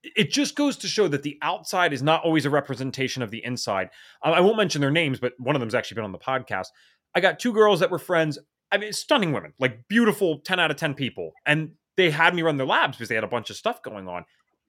[0.03, 3.43] it just goes to show that the outside is not always a representation of the
[3.43, 3.89] inside.
[4.23, 6.67] I won't mention their names, but one of them's actually been on the podcast.
[7.15, 8.39] I got two girls that were friends.
[8.71, 12.43] I mean, stunning women, like beautiful, ten out of ten people, and they had me
[12.43, 14.25] run their labs because they had a bunch of stuff going on.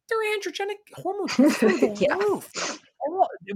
[0.07, 2.77] Their androgenic hormones were through the yeah.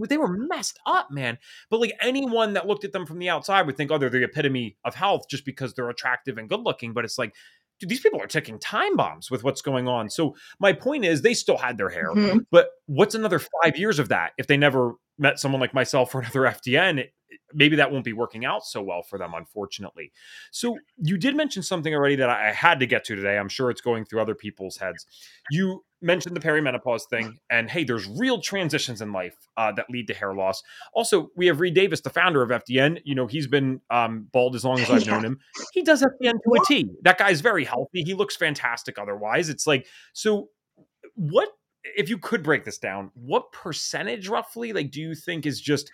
[0.07, 1.37] They were messed up, man.
[1.69, 4.23] But like anyone that looked at them from the outside would think, oh, they're the
[4.23, 6.93] epitome of health just because they're attractive and good looking.
[6.93, 7.35] But it's like,
[7.79, 10.09] dude, these people are ticking time bombs with what's going on.
[10.09, 12.39] So my point is, they still had their hair, mm-hmm.
[12.51, 16.19] but what's another five years of that if they never met someone like myself or
[16.21, 16.99] another FDN?
[16.99, 17.13] It,
[17.53, 20.11] maybe that won't be working out so well for them, unfortunately.
[20.51, 23.37] So you did mention something already that I had to get to today.
[23.37, 25.05] I'm sure it's going through other people's heads.
[25.51, 30.07] You mentioned the perimenopause thing, and hey, there's real transitions in life uh, that lead
[30.07, 30.63] to hair loss.
[30.93, 33.01] Also, we have Reed Davis, the founder of FDN.
[33.03, 35.13] You know, he's been um, bald as long as I've yeah.
[35.13, 35.39] known him.
[35.73, 36.89] He does FDN to a T.
[37.03, 38.03] That guy's very healthy.
[38.03, 38.97] He looks fantastic.
[38.97, 40.49] Otherwise, it's like so.
[41.15, 41.49] What
[41.83, 43.11] if you could break this down?
[43.13, 45.91] What percentage, roughly, like, do you think is just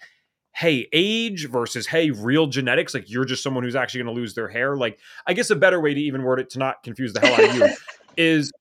[0.56, 2.94] hey, age versus hey, real genetics?
[2.94, 4.78] Like, you're just someone who's actually going to lose their hair.
[4.78, 7.34] Like, I guess a better way to even word it to not confuse the hell
[7.34, 7.68] out of you
[8.18, 8.52] is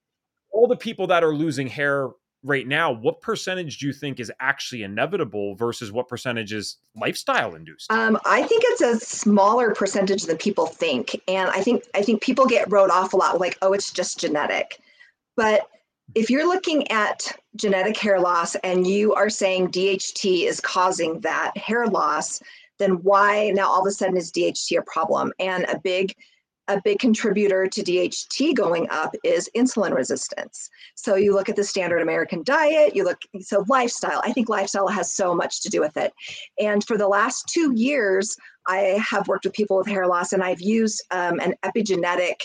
[0.54, 2.10] all the people that are losing hair
[2.44, 7.54] right now, what percentage do you think is actually inevitable versus what percentage is lifestyle
[7.54, 7.90] induced?
[7.90, 12.22] Um, I think it's a smaller percentage than people think, and I think I think
[12.22, 14.78] people get wrote off a lot like, oh, it's just genetic,
[15.36, 15.68] but
[16.14, 21.56] if you're looking at genetic hair loss and you are saying DHT is causing that
[21.56, 22.40] hair loss,
[22.78, 25.32] then why now all of a sudden is DHT a problem?
[25.40, 26.14] And a big
[26.68, 30.70] a big contributor to DHT going up is insulin resistance.
[30.94, 34.88] So you look at the standard American diet, you look, so lifestyle, I think lifestyle
[34.88, 36.12] has so much to do with it.
[36.58, 38.34] And for the last two years,
[38.66, 42.42] I have worked with people with hair loss and I've used um, an epigenetic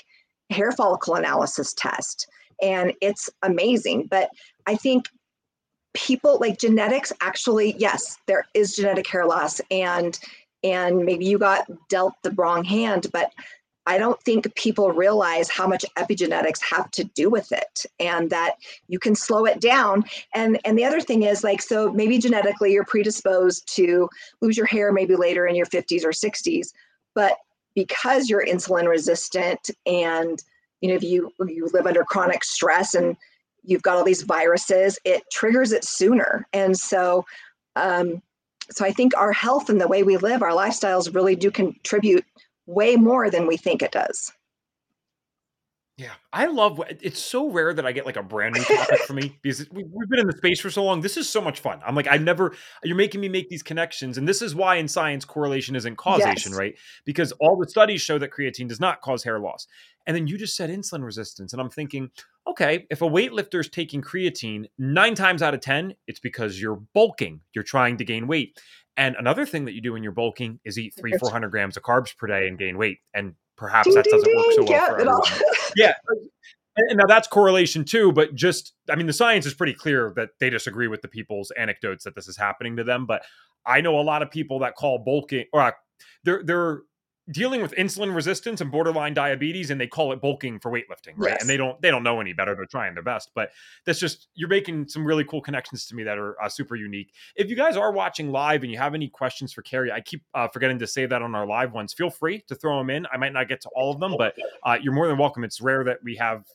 [0.50, 2.28] hair follicle analysis test.
[2.62, 4.08] And it's amazing.
[4.12, 4.30] But
[4.68, 5.06] I think
[5.94, 10.20] people like genetics actually yes there is genetic hair loss and
[10.64, 13.34] and maybe you got dealt the wrong hand but
[13.86, 18.56] i don't think people realize how much epigenetics have to do with it and that
[18.88, 22.72] you can slow it down and and the other thing is like so maybe genetically
[22.72, 24.10] you're predisposed to
[24.42, 26.68] lose your hair maybe later in your 50s or 60s
[27.16, 27.38] but
[27.76, 30.44] because you're insulin resistant and
[30.82, 33.16] you know if you you live under chronic stress and
[33.64, 36.48] you've got all these viruses, it triggers it sooner.
[36.54, 37.26] And so,
[37.76, 38.22] um,
[38.72, 42.26] so I think our health and the way we live, our lifestyles really do contribute
[42.70, 44.32] way more than we think it does.
[45.98, 49.12] Yeah, I love it's so rare that I get like a brand new topic for
[49.12, 51.02] me because we, have been in the space for so long.
[51.02, 51.82] This is so much fun.
[51.86, 52.56] I'm like, I never,
[52.86, 54.18] you're making me make these connections.
[54.18, 56.58] And this is why in science, correlation isn't causation, yes.
[56.58, 56.76] right?
[57.04, 59.68] Because all the studies show that creatine does not cause hair loss.
[60.08, 61.52] And then you just said insulin resistance.
[61.52, 62.12] And I'm thinking,
[62.48, 66.82] okay, if a weightlifter is taking creatine, nine times out of 10, it's because you're
[66.94, 68.58] bulking, you're trying to gain weight.
[68.98, 71.84] And another thing that you do when you're bulking is eat three, 400 grams of
[71.84, 73.00] carbs per day and gain weight.
[73.14, 75.22] And perhaps ding, that doesn't ding, work so well for everyone.
[75.76, 75.94] yeah.
[76.76, 80.30] And now that's correlation too, but just I mean the science is pretty clear that
[80.40, 83.06] they disagree with the people's anecdotes that this is happening to them.
[83.06, 83.24] But
[83.66, 85.72] I know a lot of people that call bulking or uh,
[86.24, 86.82] they're they're
[87.32, 91.32] dealing with insulin resistance and borderline diabetes and they call it bulking for weightlifting right?
[91.32, 91.42] Yes.
[91.42, 92.56] and they don't they don't know any better.
[92.56, 93.32] They're trying their best.
[93.36, 93.52] But
[93.86, 97.14] that's just you're making some really cool connections to me that are uh, super unique.
[97.36, 100.24] If you guys are watching live and you have any questions for carrie i keep
[100.34, 101.94] uh, forgetting to say that on our live ones.
[101.94, 103.06] Feel free to throw them in.
[103.12, 105.44] I might not get to all of them but uh, you're more than welcome.
[105.44, 106.46] It's rare that we have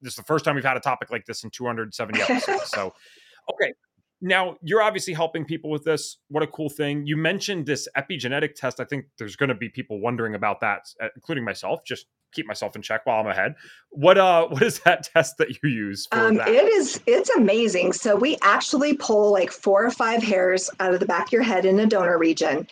[0.00, 2.62] this is the first time we've had a topic like this in 270 episodes.
[2.74, 2.94] So
[3.52, 3.72] okay
[4.24, 6.18] now you're obviously helping people with this.
[6.28, 7.06] What a cool thing.
[7.06, 8.80] You mentioned this epigenetic test.
[8.80, 11.80] I think there's going to be people wondering about that uh, including myself.
[11.84, 13.54] Just keep myself in check while i'm ahead.
[13.90, 17.92] What uh what is that test that you use um, it is it's amazing.
[17.92, 21.42] So we actually pull like four or five hairs out of the back of your
[21.42, 22.66] head in the donor region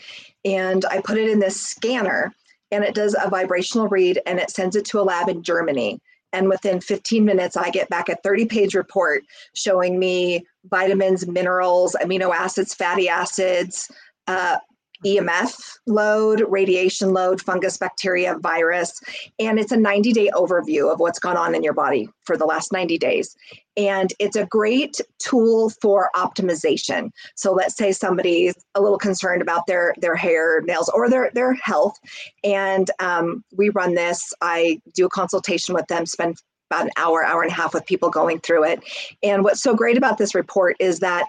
[0.44, 2.32] and i put it in this scanner
[2.70, 6.00] and it does a vibrational read and it sends it to a lab in germany
[6.32, 11.96] and within 15 minutes, I get back a 30 page report showing me vitamins, minerals,
[12.02, 13.90] amino acids, fatty acids,
[14.26, 14.58] uh,
[15.04, 19.00] EMF load, radiation load, fungus, bacteria, virus,
[19.38, 22.44] and it's a 90 day overview of what's gone on in your body for the
[22.44, 23.36] last 90 days.
[23.76, 27.10] And it's a great tool for optimization.
[27.36, 31.54] So let's say somebody's a little concerned about their their hair, nails, or their their
[31.54, 31.98] health,
[32.44, 34.32] and um, we run this.
[34.40, 36.36] I do a consultation with them, spend
[36.72, 38.82] about an hour, hour and a half with people going through it.
[39.22, 41.26] And what's so great about this report is that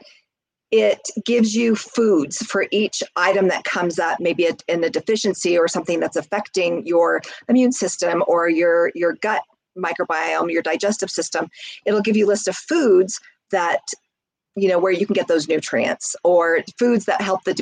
[0.73, 5.55] it gives you foods for each item that comes up, maybe a, in a deficiency
[5.55, 9.43] or something that's affecting your immune system or your, your gut
[9.77, 11.47] microbiome, your digestive system.
[11.85, 13.19] It'll give you a list of foods
[13.51, 13.81] that
[14.55, 17.53] you know where you can get those nutrients or foods that help the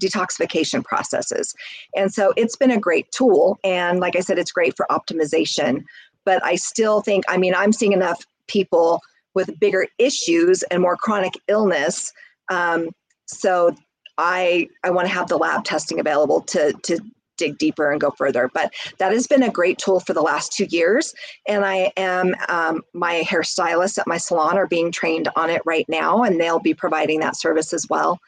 [0.00, 1.52] detoxification processes.
[1.96, 3.58] And so it's been a great tool.
[3.64, 5.84] And like i said it's great for optimization.
[6.24, 9.00] But i still think i mean i'm seeing enough people
[9.34, 12.12] with bigger issues and more chronic illness
[12.50, 12.90] um,
[13.26, 13.74] so
[14.18, 17.00] I I want to have the lab testing available to to
[17.38, 18.50] dig deeper and go further.
[18.52, 21.14] But that has been a great tool for the last two years,
[21.48, 25.86] and I am um, my hairstylists at my salon are being trained on it right
[25.88, 28.20] now, and they'll be providing that service as well.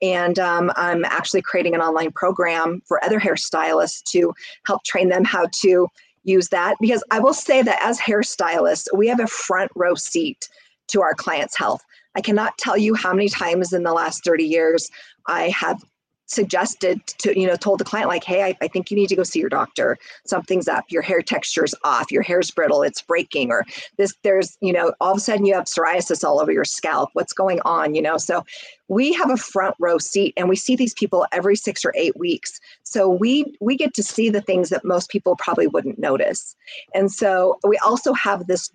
[0.00, 4.34] And um, I'm actually creating an online program for other hairstylists to
[4.66, 5.88] help train them how to
[6.24, 10.48] use that because I will say that as hairstylists, we have a front row seat
[10.88, 11.82] to our clients' health.
[12.14, 14.90] I cannot tell you how many times in the last 30 years
[15.26, 15.82] I have
[16.26, 19.16] suggested to you know told the client like hey I, I, think you need to
[19.16, 19.98] go see your doctor.
[20.26, 20.84] Something's up.
[20.88, 22.10] Your hair texture's off.
[22.10, 22.82] Your hair's brittle.
[22.82, 23.64] It's breaking or
[23.98, 27.10] this there's you know all of a sudden you have psoriasis all over your scalp.
[27.12, 27.94] What's going on?
[27.94, 28.44] You know so
[28.88, 32.16] we have a front row seat and we see these people every six or eight
[32.18, 32.58] weeks.
[32.84, 36.56] So we we get to see the things that most people probably wouldn't notice.
[36.94, 38.70] And so we also have this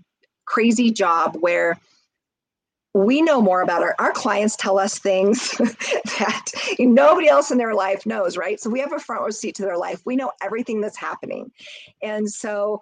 [0.46, 1.80] crazy job where
[2.94, 5.50] we know more about our, our clients tell us things
[6.20, 6.46] that
[6.80, 8.60] nobody else in their life knows right?
[8.60, 10.02] So we have a front row seat to their life.
[10.06, 11.52] We know everything that's happening.
[12.02, 12.82] And so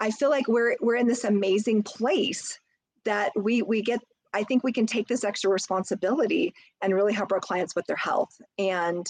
[0.00, 2.58] i feel like we're we're in this amazing place
[3.04, 4.00] that we we get
[4.32, 7.96] i think we can take this extra responsibility and really help our clients with their
[7.96, 8.40] health.
[8.58, 9.06] And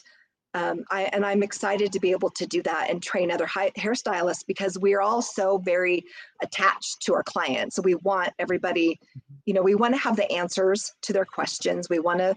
[0.54, 3.70] um, I, and I'm excited to be able to do that and train other high,
[3.70, 6.04] hairstylists because we are all so very
[6.42, 7.76] attached to our clients.
[7.76, 9.00] So we want everybody,
[9.46, 11.88] you know, we want to have the answers to their questions.
[11.88, 12.36] We want to,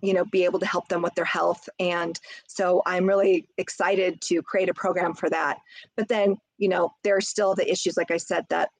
[0.00, 1.68] you know, be able to help them with their health.
[1.80, 5.58] And so I'm really excited to create a program for that.
[5.96, 8.70] But then, you know, there are still the issues, like I said, that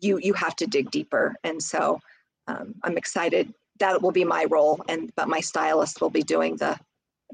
[0.00, 1.36] you you have to dig deeper.
[1.44, 2.00] And so
[2.48, 6.56] um, I'm excited that will be my role and but my stylist will be doing
[6.56, 6.78] the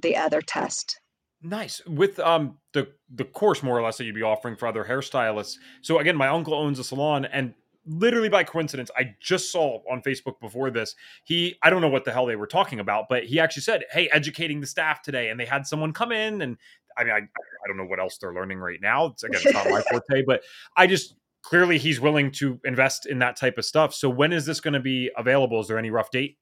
[0.02, 1.00] the other test.
[1.42, 1.80] Nice.
[1.86, 5.56] With um the the course more or less that you'd be offering for other hairstylists.
[5.82, 7.54] So again my uncle owns a salon and
[7.88, 12.04] literally by coincidence i just saw on facebook before this he i don't know what
[12.04, 15.28] the hell they were talking about but he actually said hey educating the staff today
[15.28, 16.56] and they had someone come in and
[16.98, 19.06] i mean i, I don't know what else they're learning right now.
[19.06, 20.42] It's again it's not my forte but
[20.76, 21.14] i just
[21.46, 23.94] clearly he's willing to invest in that type of stuff.
[23.94, 25.60] So when is this going to be available?
[25.60, 26.38] Is there any rough date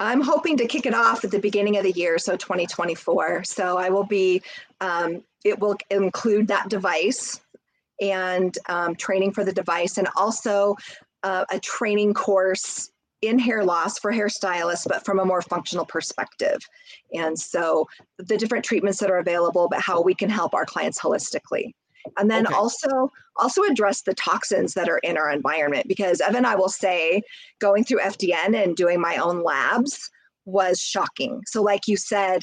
[0.00, 3.44] I'm hoping to kick it off at the beginning of the year, so 2024.
[3.44, 4.42] So I will be,
[4.80, 7.40] um, it will include that device
[8.00, 10.76] and um, training for the device, and also
[11.22, 12.90] uh, a training course
[13.22, 16.58] in hair loss for hairstylists, but from a more functional perspective.
[17.14, 17.86] And so
[18.18, 21.72] the different treatments that are available, but how we can help our clients holistically
[22.18, 22.54] and then okay.
[22.54, 27.22] also also address the toxins that are in our environment because evan i will say
[27.60, 30.10] going through fdn and doing my own labs
[30.44, 32.42] was shocking so like you said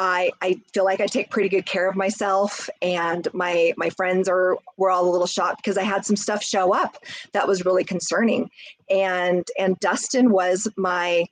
[0.00, 4.28] I, I feel like I take pretty good care of myself and my my friends
[4.28, 6.98] are were all a little shocked because I had some stuff show up
[7.32, 8.48] that was really concerning
[8.88, 11.26] and and Dustin was my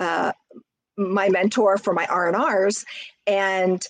[0.00, 0.32] uh,
[0.96, 2.84] my mentor for my R&Rs
[3.26, 3.86] and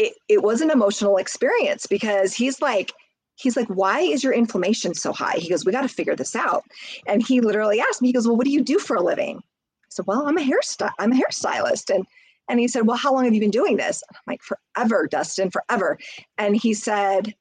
[0.00, 2.90] it, it was an emotional experience because he's like,
[3.34, 5.36] he's like, why is your inflammation so high?
[5.36, 6.64] He goes, we got to figure this out.
[7.06, 9.36] And he literally asked me, he goes, well, what do you do for a living?
[9.36, 11.94] I said, well, I'm a hairstyle, I'm a hairstylist.
[11.94, 12.06] And
[12.48, 14.02] and he said, well, how long have you been doing this?
[14.10, 15.98] I'm like, forever, Dustin, forever.
[16.38, 17.34] And he said,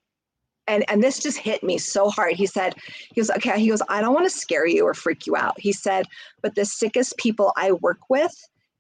[0.68, 2.36] and and this just hit me so hard.
[2.36, 2.76] He said,
[3.14, 3.58] he goes, okay.
[3.58, 5.58] He goes, I don't want to scare you or freak you out.
[5.58, 6.08] He said,
[6.42, 8.36] but the sickest people I work with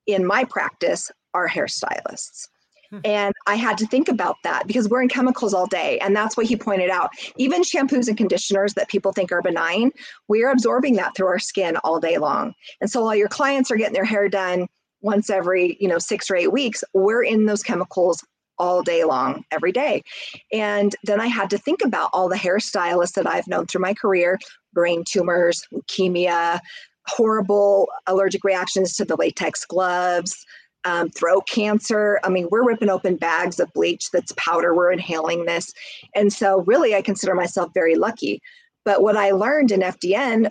[0.06, 2.50] in my practice are hairstylists.
[2.92, 3.00] Hmm.
[3.04, 6.00] And I had to think about that because we're in chemicals all day.
[6.00, 7.12] And that's what he pointed out.
[7.38, 9.92] Even shampoos and conditioners that people think are benign,
[10.28, 12.54] we're absorbing that through our skin all day long.
[12.82, 14.68] And so while your clients are getting their hair done
[15.02, 18.24] once every, you know, six or eight weeks, we're in those chemicals
[18.58, 20.04] all day long, every day.
[20.52, 23.94] And then I had to think about all the hairstylists that I've known through my
[23.94, 24.38] career
[24.74, 26.60] brain tumors, leukemia,
[27.08, 30.46] horrible allergic reactions to the latex gloves,
[30.86, 32.20] um, throat cancer.
[32.24, 35.74] I mean, we're ripping open bags of bleach that's powder, we're inhaling this.
[36.16, 38.42] And so, really, I consider myself very lucky.
[38.86, 40.50] But what I learned in FDN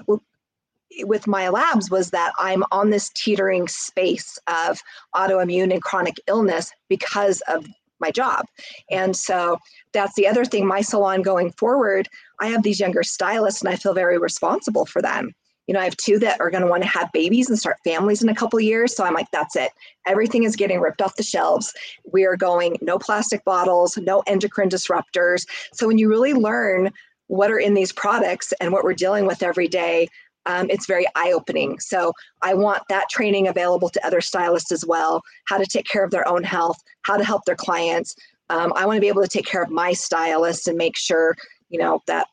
[1.01, 4.81] with my labs was that I'm on this teetering space of
[5.15, 7.67] autoimmune and chronic illness because of
[8.01, 8.47] my job.
[8.91, 9.59] And so
[9.93, 10.67] that's the other thing.
[10.67, 12.09] My salon going forward,
[12.41, 15.33] I have these younger stylists and I feel very responsible for them
[15.69, 17.77] you know, I have two that are going to want to have babies and start
[17.85, 18.97] families in a couple years.
[18.97, 19.71] So I'm like, that's it.
[20.07, 21.75] Everything is getting ripped off the shelves.
[22.11, 25.47] We are going no plastic bottles, no endocrine disruptors.
[25.75, 26.91] So when you really learn
[27.27, 30.09] what are in these products and what we're dealing with every day,
[30.47, 31.79] um, it's very eye opening.
[31.79, 36.03] So I want that training available to other stylists as well how to take care
[36.03, 38.15] of their own health, how to help their clients.
[38.49, 41.37] Um, I want to be able to take care of my stylists and make sure,
[41.69, 42.29] you know, that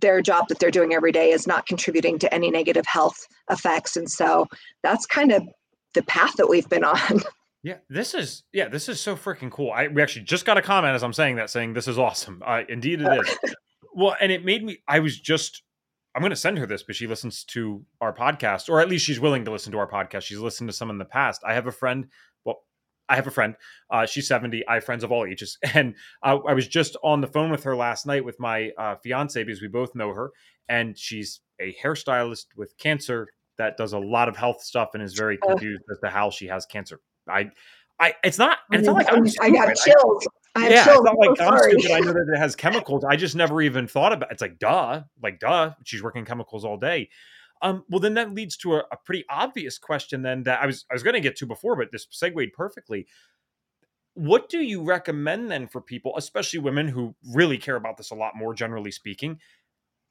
[0.00, 3.96] their job that they're doing every day is not contributing to any negative health effects.
[3.96, 4.46] And so
[4.82, 5.42] that's kind of
[5.94, 7.22] the path that we've been on.
[7.64, 9.70] Yeah, this is yeah, this is so freaking cool.
[9.70, 12.42] I we actually just got a comment as I'm saying that saying this is awesome.
[12.44, 13.54] Uh, indeed it is.
[13.94, 15.62] well, and it made me I was just
[16.14, 19.06] I'm going to send her this, but she listens to our podcast, or at least
[19.06, 20.22] she's willing to listen to our podcast.
[20.22, 21.42] She's listened to some in the past.
[21.46, 22.08] I have a friend
[23.12, 23.54] I have a friend.
[23.90, 24.66] Uh, she's 70.
[24.66, 25.58] I have friends of all ages.
[25.74, 28.96] And uh, I was just on the phone with her last night with my uh,
[29.02, 30.30] fiance because we both know her.
[30.68, 35.12] And she's a hairstylist with cancer that does a lot of health stuff and is
[35.12, 37.00] very confused as to how she has cancer.
[37.28, 37.50] I,
[38.00, 40.26] I, it's not, it's not like I'm I got chills.
[40.54, 40.96] I, yeah, chills.
[40.96, 41.90] it's not like I'm stupid.
[41.90, 43.04] I know that it has chemicals.
[43.04, 44.30] I just never even thought about.
[44.30, 44.34] It.
[44.34, 45.72] It's like duh, like duh.
[45.84, 47.10] She's working chemicals all day.
[47.62, 50.22] Um, well, then that leads to a, a pretty obvious question.
[50.22, 53.06] Then that I was I was going to get to before, but this segued perfectly.
[54.14, 58.14] What do you recommend then for people, especially women who really care about this a
[58.14, 59.38] lot more, generally speaking?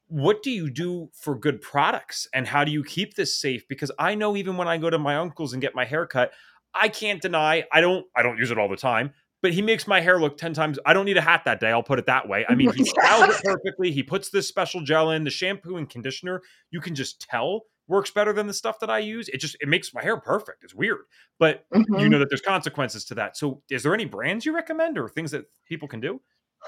[0.08, 3.66] What do you do for good products, and how do you keep this safe?
[3.68, 6.32] Because I know even when I go to my uncle's and get my hair cut,
[6.74, 9.12] I can't deny I don't I don't use it all the time,
[9.42, 10.78] but he makes my hair look 10 times.
[10.86, 11.70] I don't need a hat that day.
[11.70, 12.46] I'll put it that way.
[12.48, 13.90] I mean, he styles it perfectly.
[13.90, 16.40] He puts this special gel in, the shampoo and conditioner.
[16.70, 19.28] You can just tell works better than the stuff that I use.
[19.28, 20.62] It just it makes my hair perfect.
[20.62, 21.00] It's weird.
[21.38, 21.98] But mm-hmm.
[21.98, 23.36] you know that there's consequences to that.
[23.36, 26.20] So is there any brands you recommend or things that people can do?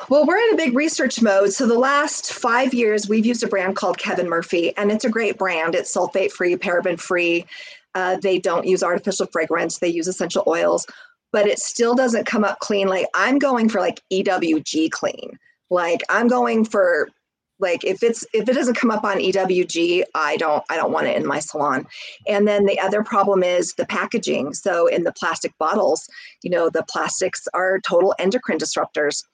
[0.08, 1.52] Well, we're in a big research mode.
[1.52, 5.08] So the last five years, we've used a brand called Kevin Murphy, and it's a
[5.08, 5.76] great brand.
[5.76, 7.46] It's sulfate free, paraben free.
[7.94, 9.78] Uh, they don't use artificial fragrance.
[9.78, 10.84] They use essential oils
[11.34, 12.86] but it still doesn't come up clean.
[12.86, 15.36] Like I'm going for like EWG clean.
[15.68, 17.08] Like I'm going for
[17.58, 21.08] like if it's if it doesn't come up on ewg i don't i don't want
[21.08, 21.86] it in my salon.
[22.28, 24.54] And then the other problem is the packaging.
[24.54, 26.08] So in the plastic bottles
[26.42, 29.24] you know the plastics are total endocrine disruptors.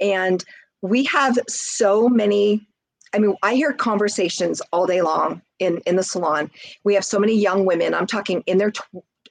[0.00, 0.44] And
[0.82, 2.64] we have so many
[3.12, 6.48] i mean i hear conversations all day long in in the salon.
[6.84, 7.92] We have so many young women.
[7.92, 8.72] I'm talking in their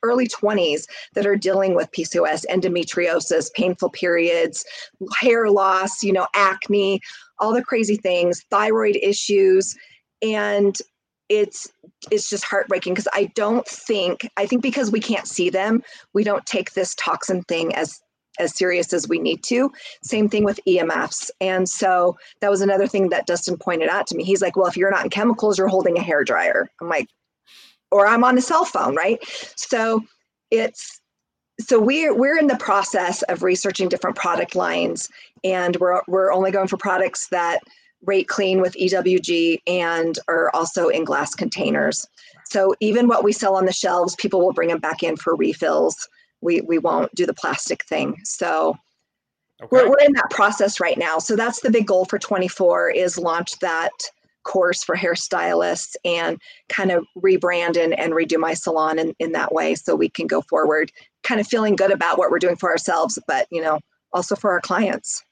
[0.04, 4.66] early 20s that are dealing with PCOS, endometriosis, painful periods,
[5.20, 7.02] hair loss, you know, acne,
[7.40, 9.76] all the crazy things, thyroid issues,
[10.22, 10.78] and
[11.30, 11.72] it's
[12.12, 15.84] it's just heartbreaking because I don't think I think because we can't see them,
[16.14, 18.02] we don't take this toxin thing as
[18.40, 19.72] as serious as we need to.
[20.02, 21.30] Same thing with EMFs.
[21.42, 24.24] And so that was another thing that Dustin pointed out to me.
[24.24, 26.70] He's like, well, if you're not in chemicals, you're holding a hair dryer.
[26.82, 27.10] I'm like,
[27.92, 29.20] or I'm on a cell phone, right?
[29.56, 30.04] So
[30.52, 31.00] it's
[31.60, 35.10] so we're we're in the process of researching different product lines
[35.44, 37.60] and we're we're only going for products that
[38.06, 42.08] rate clean with EWG and are also in glass containers.
[42.46, 45.36] So even what we sell on the shelves, people will bring them back in for
[45.36, 46.08] refills.
[46.42, 48.16] We we won't do the plastic thing.
[48.24, 48.78] So
[49.62, 49.68] okay.
[49.70, 51.20] we're, we're in that process right now.
[51.20, 53.92] So that's the big goal for 24 is launch that
[54.44, 56.38] course for hairstylists and
[56.70, 60.28] kind of rebrand and, and redo my salon in, in that way so we can
[60.28, 60.92] go forward
[61.24, 63.80] kind of feeling good about what we're doing for ourselves but you know
[64.14, 65.24] also for our clients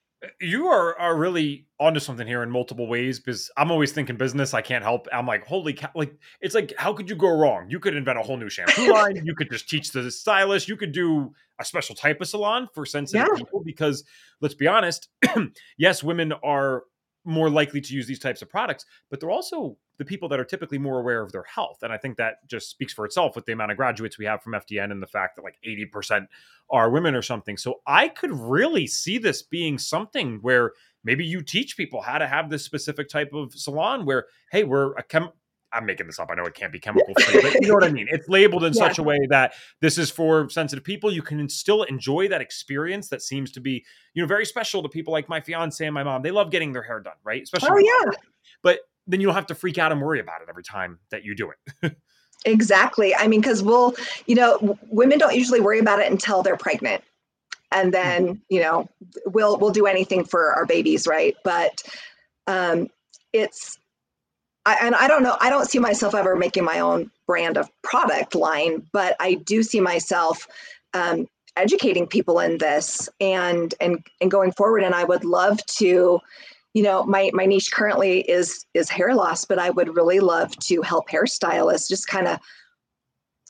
[0.41, 4.53] you are are really onto something here in multiple ways because I'm always thinking business.
[4.53, 5.07] I can't help.
[5.13, 5.89] I'm like, holy cow!
[5.93, 7.69] Like, it's like, how could you go wrong?
[7.69, 9.21] You could invent a whole new shampoo line.
[9.23, 10.67] You could just teach the stylist.
[10.67, 13.37] You could do a special type of salon for sensitive yeah.
[13.37, 14.03] people because,
[14.41, 15.07] let's be honest,
[15.77, 16.83] yes, women are
[17.27, 20.45] more likely to use these types of products, but they're also the people that are
[20.45, 21.79] typically more aware of their health.
[21.83, 24.41] And I think that just speaks for itself with the amount of graduates we have
[24.41, 26.27] from FDN and the fact that like 80%
[26.69, 27.57] are women or something.
[27.57, 30.71] So I could really see this being something where
[31.03, 34.93] maybe you teach people how to have this specific type of salon where, hey, we're
[34.93, 35.29] a chem
[35.77, 36.29] I'm making this up.
[36.31, 38.07] I know it can't be chemical free, but you know what I mean.
[38.09, 38.87] It's labeled in yeah.
[38.87, 41.11] such a way that this is for sensitive people.
[41.11, 44.89] You can still enjoy that experience that seems to be, you know, very special to
[44.89, 46.23] people like my fiance and my mom.
[46.23, 47.43] They love getting their hair done, right?
[47.43, 47.69] Especially.
[47.71, 48.11] Oh yeah.
[48.63, 51.23] But then you don't have to freak out and worry about it every time that
[51.23, 51.95] you do it.
[52.45, 53.15] exactly.
[53.15, 57.03] I mean, because we'll, you know, women don't usually worry about it until they're pregnant,
[57.71, 58.39] and then mm-hmm.
[58.49, 58.89] you know,
[59.27, 61.35] we'll we'll do anything for our babies, right?
[61.43, 61.83] But
[62.47, 62.87] um,
[63.31, 63.77] it's
[64.67, 67.69] I, and I don't know, I don't see myself ever making my own brand of
[67.83, 70.45] product line, but I do see myself
[70.93, 74.83] um, educating people in this and and and going forward.
[74.83, 76.19] And I would love to,
[76.73, 80.53] you know, my my niche currently is is hair loss, but I would really love
[80.57, 82.37] to help hairstylists just kind of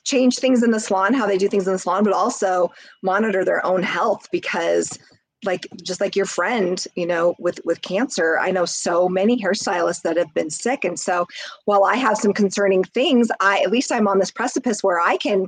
[0.04, 2.70] change things in the salon, how they do things in the salon, but also
[3.02, 4.96] monitor their own health because
[5.44, 10.02] like just like your friend you know with with cancer i know so many hairstylists
[10.02, 10.84] that have been sick.
[10.84, 11.26] And so
[11.64, 15.16] while i have some concerning things i at least i'm on this precipice where i
[15.16, 15.46] can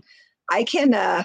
[0.51, 1.24] i can uh,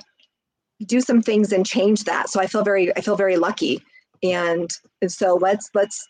[0.85, 2.29] do some things and change that.
[2.29, 3.81] So i feel very i feel very lucky.
[4.23, 4.69] And
[5.01, 6.07] and so let's let's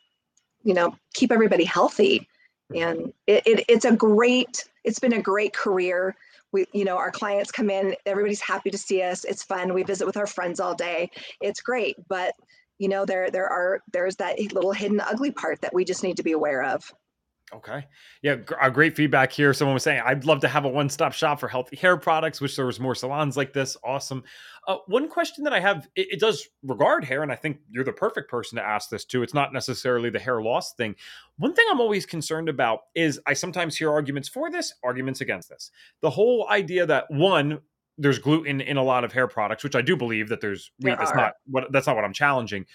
[0.63, 2.27] you know keep everybody healthy.
[2.73, 6.15] And it, it it's a great it's been a great career
[6.51, 9.83] we you know our clients come in everybody's happy to see us it's fun we
[9.83, 11.09] visit with our friends all day
[11.41, 12.33] it's great but
[12.77, 16.17] you know there there are there's that little hidden ugly part that we just need
[16.17, 16.91] to be aware of
[17.55, 17.85] Okay.
[18.21, 19.53] Yeah, a great feedback here.
[19.53, 22.41] Someone was saying, I'd love to have a one stop shop for healthy hair products,
[22.41, 23.77] which there was more salons like this.
[23.83, 24.23] Awesome.
[24.67, 27.83] Uh, one question that I have, it, it, does regard hair, and I think you're
[27.85, 29.23] the perfect person to ask this to.
[29.23, 30.95] It's not necessarily the hair loss thing.
[31.37, 35.49] One thing I'm always concerned about is I sometimes hear arguments for this, arguments against
[35.49, 35.71] this.
[36.01, 37.59] The whole idea that one,
[37.97, 40.97] there's gluten in a lot of hair products, which I do believe that there's wheat.
[40.97, 42.65] That's not what that's not what I'm challenging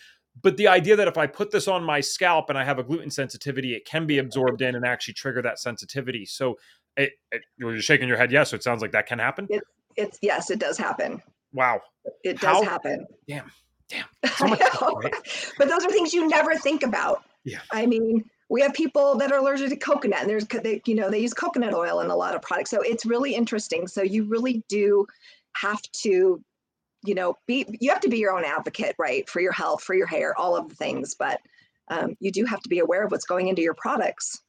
[0.43, 2.83] but the idea that if I put this on my scalp and I have a
[2.83, 6.25] gluten sensitivity, it can be absorbed in and actually trigger that sensitivity.
[6.25, 6.59] So
[6.97, 8.33] it, it, you're shaking your head.
[8.33, 8.51] Yes.
[8.51, 9.47] So it sounds like that can happen.
[9.51, 9.63] It,
[9.97, 11.23] it's yes, it does happen.
[11.53, 11.81] Wow.
[12.23, 13.07] It does How, happen.
[13.29, 13.51] Damn.
[13.89, 14.07] Damn.
[14.37, 14.61] So much,
[15.03, 15.15] right?
[15.59, 17.25] But those are things you never think about.
[17.45, 17.59] Yeah.
[17.73, 21.11] I mean, we have people that are allergic to coconut and there's, they, you know,
[21.11, 22.71] they use coconut oil in a lot of products.
[22.71, 23.87] So it's really interesting.
[23.87, 25.07] So you really do
[25.57, 26.43] have to
[27.05, 29.95] you know be you have to be your own advocate right for your health for
[29.95, 31.41] your hair all of the things but
[31.89, 34.41] um, you do have to be aware of what's going into your products.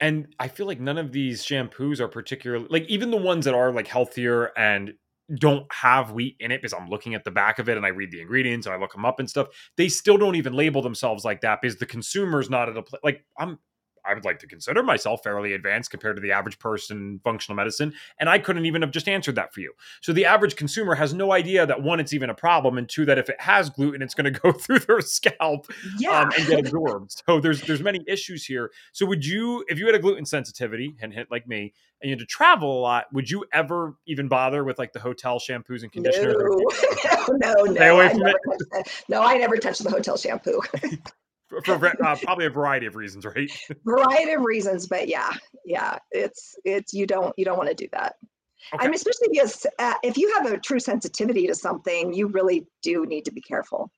[0.00, 3.54] And i feel like none of these shampoos are particularly like even the ones that
[3.54, 4.94] are like healthier and
[5.38, 7.88] don't have wheat in it because i'm looking at the back of it and i
[7.88, 10.82] read the ingredients and i look them up and stuff they still don't even label
[10.82, 13.58] themselves like that because the consumer's not at a place like i'm
[14.04, 17.56] I would like to consider myself fairly advanced compared to the average person in functional
[17.56, 17.94] medicine.
[18.18, 19.72] And I couldn't even have just answered that for you.
[20.00, 23.04] So the average consumer has no idea that one, it's even a problem, and two,
[23.06, 26.20] that if it has gluten, it's going to go through their scalp yeah.
[26.20, 27.22] um, and get absorbed.
[27.26, 28.70] so there's there's many issues here.
[28.92, 32.10] So would you, if you had a gluten sensitivity, and hit like me, and you
[32.10, 35.82] had to travel a lot, would you ever even bother with like the hotel shampoos
[35.82, 36.34] and conditioners?
[36.36, 37.74] No, no, no.
[37.74, 38.36] Stay away I from it.
[39.08, 40.60] No, I never touch the hotel shampoo.
[41.48, 43.50] for, uh, probably a variety of reasons, right?
[43.84, 45.30] variety of reasons, but yeah,
[45.64, 48.14] yeah, it's it's you don't you don't want to do that.
[48.72, 48.84] Okay.
[48.84, 52.66] I mean, especially because uh, if you have a true sensitivity to something, you really
[52.82, 53.90] do need to be careful.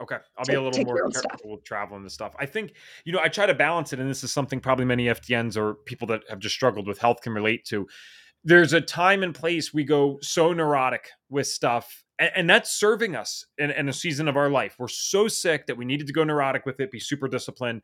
[0.00, 1.40] Okay, I'll be a little more careful stuff.
[1.44, 2.34] with traveling the stuff.
[2.38, 2.74] I think
[3.04, 5.74] you know I try to balance it, and this is something probably many FDNs or
[5.74, 7.86] people that have just struggled with health can relate to.
[8.42, 13.16] There's a time and place we go so neurotic with stuff and, and that's serving
[13.16, 14.76] us in, in a season of our life.
[14.78, 17.82] We're so sick that we needed to go neurotic with it, be super disciplined.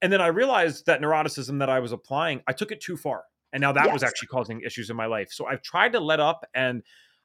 [0.00, 3.24] And then I realized that neuroticism that I was applying, I took it too far.
[3.52, 3.92] And now that yes.
[3.92, 5.28] was actually causing issues in my life.
[5.30, 6.82] So I've tried to let up and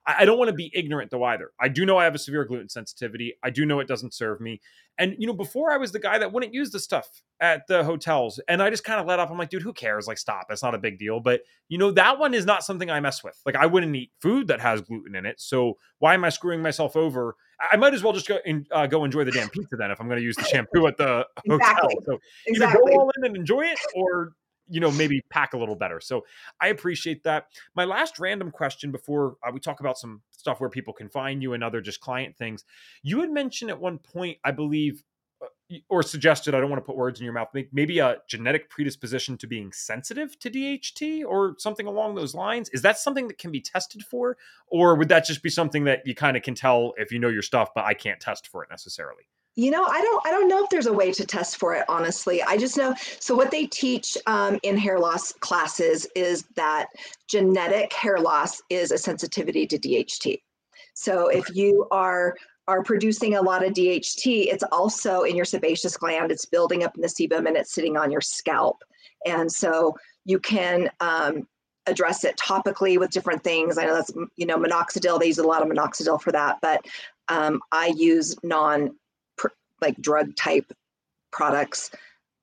[0.07, 1.51] I don't want to be ignorant though either.
[1.59, 3.33] I do know I have a severe gluten sensitivity.
[3.43, 4.61] I do know it doesn't serve me.
[4.97, 7.83] And you know, before I was the guy that wouldn't use the stuff at the
[7.83, 9.29] hotels, and I just kind of let up.
[9.29, 10.07] I'm like, dude, who cares?
[10.07, 10.47] Like, stop.
[10.47, 11.19] That's not a big deal.
[11.19, 13.39] But you know, that one is not something I mess with.
[13.45, 15.41] Like, I wouldn't eat food that has gluten in it.
[15.41, 17.35] So why am I screwing myself over?
[17.71, 19.99] I might as well just go and uh, go enjoy the damn pizza then if
[19.99, 21.95] I'm going to use the shampoo at the exactly.
[21.95, 22.03] hotel.
[22.05, 22.79] So exactly.
[22.81, 24.33] either go all in and enjoy it, or
[24.69, 25.99] you know maybe pack a little better.
[25.99, 26.25] So
[26.59, 27.47] i appreciate that.
[27.75, 31.41] My last random question before uh, we talk about some stuff where people can find
[31.41, 32.63] you and other just client things.
[33.03, 35.03] You had mentioned at one point i believe
[35.41, 38.69] uh, or suggested i don't want to put words in your mouth maybe a genetic
[38.69, 42.69] predisposition to being sensitive to dht or something along those lines.
[42.69, 44.37] Is that something that can be tested for
[44.67, 47.29] or would that just be something that you kind of can tell if you know
[47.29, 49.23] your stuff but i can't test for it necessarily
[49.57, 51.83] you know, I don't I don't know if there's a way to test for it,
[51.89, 52.43] honestly.
[52.43, 56.89] I just know so what they teach um, in hair loss classes is that
[57.27, 60.41] genetic hair loss is a sensitivity to DHT.
[60.93, 62.35] So if you are
[62.67, 66.31] are producing a lot of DHT, it's also in your sebaceous gland.
[66.31, 68.83] It's building up in the sebum and it's sitting on your scalp.
[69.25, 69.95] And so
[70.25, 71.47] you can um,
[71.87, 73.79] address it topically with different things.
[73.79, 75.19] I know that's you know minoxidil.
[75.19, 76.85] They use a lot of minoxidil for that, but
[77.27, 78.91] um, I use non
[79.81, 80.71] like drug type
[81.31, 81.91] products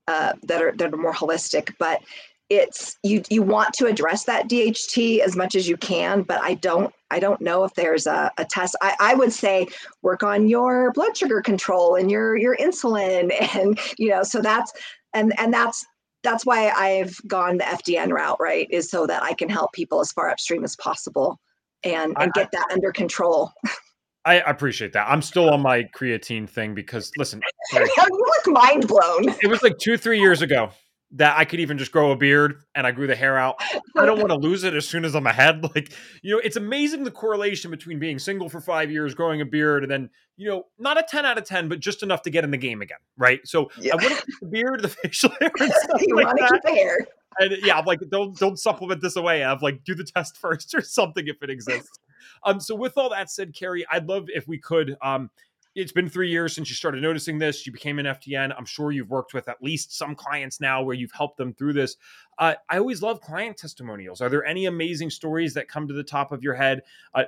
[0.08, 1.74] uh, that are that are more holistic.
[1.78, 2.02] But
[2.50, 6.54] it's you you want to address that DHT as much as you can, but I
[6.54, 8.76] don't I don't know if there's a, a test.
[8.82, 9.66] I, I would say
[10.02, 14.72] work on your blood sugar control and your your insulin and you know so that's
[15.14, 15.86] and and that's
[16.22, 18.66] that's why I've gone the FDN route, right?
[18.70, 21.38] Is so that I can help people as far upstream as possible
[21.84, 23.52] and, and get that under control.
[24.24, 25.06] I appreciate that.
[25.08, 29.28] I'm still on my creatine thing because listen, you look mind blown.
[29.42, 30.70] It was like two, three years ago
[31.16, 33.56] that I could even just grow a beard and I grew the hair out.
[33.96, 35.64] I don't want to lose it as soon as I'm ahead.
[35.74, 39.44] Like, you know, it's amazing the correlation between being single for five years, growing a
[39.44, 42.30] beard, and then, you know, not a 10 out of 10, but just enough to
[42.30, 42.98] get in the game again.
[43.16, 43.40] Right.
[43.44, 43.92] So yeah.
[43.92, 46.62] I want to keep the beard, the facial hair, and stuff you like to keep
[46.62, 46.98] the hair.
[47.38, 49.42] And yeah, I'm like, don't don't supplement this away.
[49.42, 51.98] I'm like, do the test first or something if it exists.
[52.42, 54.96] Um, so with all that said, Carrie, I'd love if we could.
[55.02, 55.30] Um,
[55.74, 57.66] it's been three years since you started noticing this.
[57.66, 58.54] You became an FDN.
[58.56, 61.72] I'm sure you've worked with at least some clients now where you've helped them through
[61.72, 61.96] this.
[62.38, 64.20] Uh, I always love client testimonials.
[64.20, 66.82] Are there any amazing stories that come to the top of your head?
[67.12, 67.24] Uh,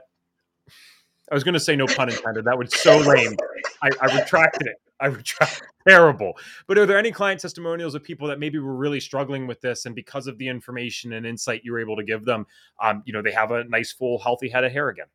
[1.30, 2.44] I was going to say no pun intended.
[2.44, 3.36] That was so lame.
[3.82, 4.76] I, I retracted it.
[5.00, 5.62] I retract.
[5.88, 6.32] Terrible.
[6.66, 9.86] But are there any client testimonials of people that maybe were really struggling with this,
[9.86, 12.46] and because of the information and insight you were able to give them,
[12.82, 15.06] um, you know, they have a nice, full, healthy head of hair again?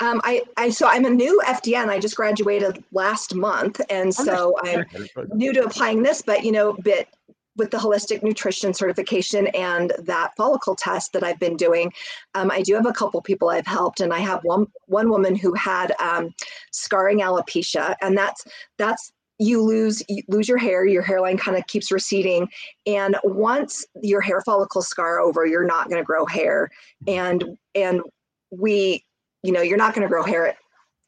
[0.00, 1.88] Um, I, I, so I'm a new FDN.
[1.88, 4.84] I just graduated last month, and so I'm
[5.32, 6.22] new to applying this.
[6.22, 7.08] But you know, bit
[7.56, 11.92] with the holistic nutrition certification and that follicle test that I've been doing,
[12.34, 15.34] um, I do have a couple people I've helped, and I have one one woman
[15.34, 16.34] who had um,
[16.70, 18.44] scarring alopecia, and that's
[18.78, 22.48] that's you lose you lose your hair your hairline kind of keeps receding
[22.86, 26.70] and once your hair follicles scar over you're not going to grow hair
[27.08, 28.02] and and
[28.50, 29.04] we
[29.42, 30.54] you know you're not going to grow hair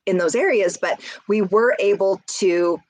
[0.06, 2.80] in those areas but we were able to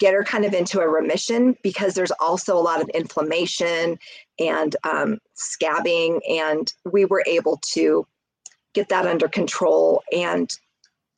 [0.00, 3.98] get her kind of into a remission because there's also a lot of inflammation
[4.40, 6.18] and um, scabbing.
[6.28, 8.06] And we were able to
[8.74, 10.02] get that under control.
[10.10, 10.50] And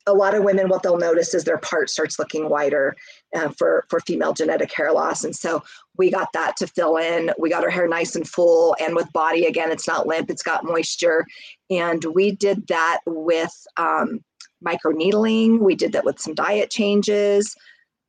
[0.05, 2.93] a lot of women, what they'll notice is their part starts looking wider
[3.33, 5.23] uh, for, for female genetic hair loss.
[5.23, 5.63] And so
[5.95, 7.31] we got that to fill in.
[7.39, 8.75] We got her hair nice and full.
[8.81, 11.25] And with body, again, it's not limp, it's got moisture.
[11.69, 14.21] And we did that with um,
[14.65, 15.59] microneedling.
[15.59, 17.55] We did that with some diet changes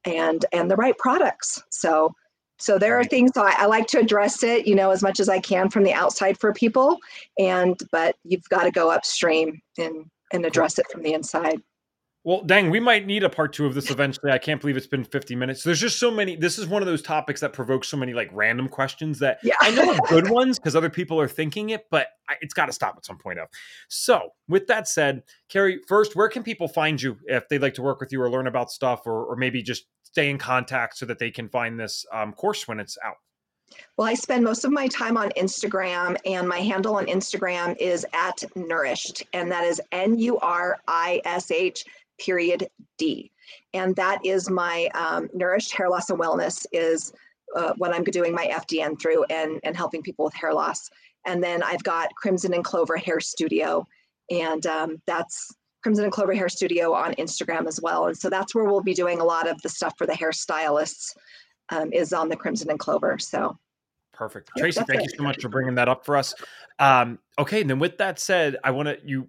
[0.05, 1.63] and and the right products.
[1.71, 2.15] So
[2.59, 5.19] So there are things so I, I, like to address it, you know, as much
[5.21, 6.99] as I can from the outside for people.
[7.39, 11.61] And but you've got to go upstream and and address it from the inside.
[12.27, 14.33] Well, dang, we might need a part two of this eventually.
[14.33, 15.63] I can't believe it's been 50 minutes.
[15.63, 16.37] There's just so many.
[16.37, 19.57] This is one of those topics that provokes so many like random questions that yeah.
[19.61, 22.09] I know are good ones because other people are thinking it, but
[22.41, 23.39] it's got to stop at some point.
[23.39, 23.49] Of
[23.89, 27.83] so, with that said, Carrie, first, where can people find you if they'd like to
[27.83, 31.05] work with you or learn about stuff, or, or maybe just stay in contact so
[31.05, 33.17] that they can find this um, course when it's out?
[33.97, 38.07] Well, I spend most of my time on Instagram, and my handle on Instagram is
[38.13, 41.85] at nourished, and that is N U R I S H
[42.19, 43.31] period D.
[43.73, 47.13] And that is my um, Nourished Hair Loss and Wellness is
[47.55, 50.91] uh, what I'm doing my FDN through and, and helping people with hair loss.
[51.27, 53.87] And then I've got Crimson and Clover Hair Studio,
[54.31, 58.07] and um, that's Crimson and Clover Hair Studio on Instagram as well.
[58.07, 61.15] And so that's where we'll be doing a lot of the stuff for the hairstylists
[61.71, 63.19] um, is on the Crimson and Clover.
[63.19, 63.57] So
[64.13, 64.83] perfect, Tracy.
[64.87, 65.13] Thank it.
[65.13, 66.35] you so much for bringing that up for us.
[66.79, 69.29] Um, okay, and then with that said, I want to you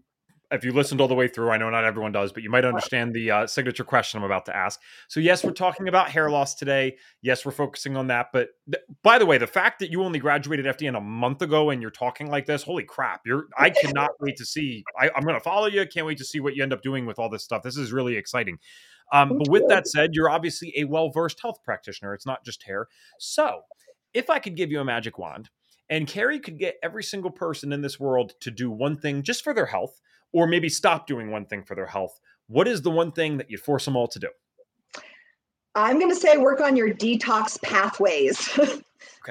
[0.52, 2.66] if you listened all the way through, I know not everyone does, but you might
[2.66, 4.80] understand the uh, signature question I'm about to ask.
[5.08, 6.98] So, yes, we're talking about hair loss today.
[7.22, 8.28] Yes, we're focusing on that.
[8.34, 11.70] But th- by the way, the fact that you only graduated FDN a month ago
[11.70, 13.22] and you're talking like this, holy crap!
[13.26, 14.84] You're I cannot wait to see.
[15.00, 15.86] I, am going to follow you.
[15.88, 17.64] Can't wait to see what you end up doing with all this stuff.
[17.64, 18.58] This is really exciting.
[19.14, 22.14] Um, but with that said, you're obviously a well versed health practitioner.
[22.14, 22.88] It's not just hair.
[23.20, 23.62] So,
[24.14, 25.50] if I could give you a magic wand
[25.90, 29.44] and Carrie could get every single person in this world to do one thing just
[29.44, 30.00] for their health
[30.36, 33.50] or maybe stop doing one thing for their health, what is the one thing that
[33.50, 34.28] you'd force them all to do?
[35.76, 38.50] I'm going to say work on your detox pathways.
[38.60, 38.82] okay.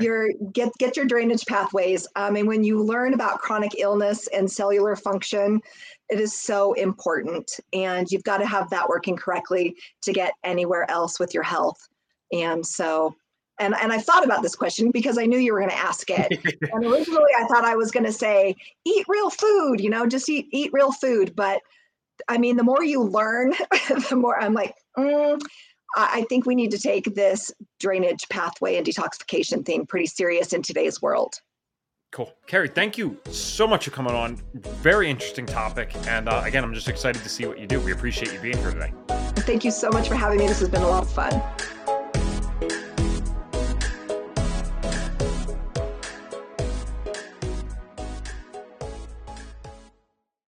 [0.00, 2.06] Your get get your drainage pathways.
[2.16, 5.60] I mean, when you learn about chronic illness and cellular function,
[6.08, 10.90] it is so important, and you've got to have that working correctly to get anywhere
[10.90, 11.86] else with your health.
[12.32, 13.14] And so,
[13.58, 16.10] and and I thought about this question because I knew you were going to ask
[16.10, 16.32] it.
[16.72, 20.28] and originally, I thought I was going to say, "Eat real food," you know, just
[20.28, 21.34] eat eat real food.
[21.36, 21.60] But
[22.28, 23.50] I mean, the more you learn,
[24.10, 25.40] the more I'm like, mm,
[25.96, 30.62] I think we need to take this drainage pathway and detoxification thing pretty serious in
[30.62, 31.40] today's world.
[32.10, 32.32] Cool.
[32.46, 34.40] Carrie, thank you so much for coming on.
[34.54, 35.92] Very interesting topic.
[36.06, 37.80] And uh, again, I'm just excited to see what you do.
[37.80, 38.92] We appreciate you being here today.
[39.38, 40.46] Thank you so much for having me.
[40.46, 41.42] This has been a lot of fun.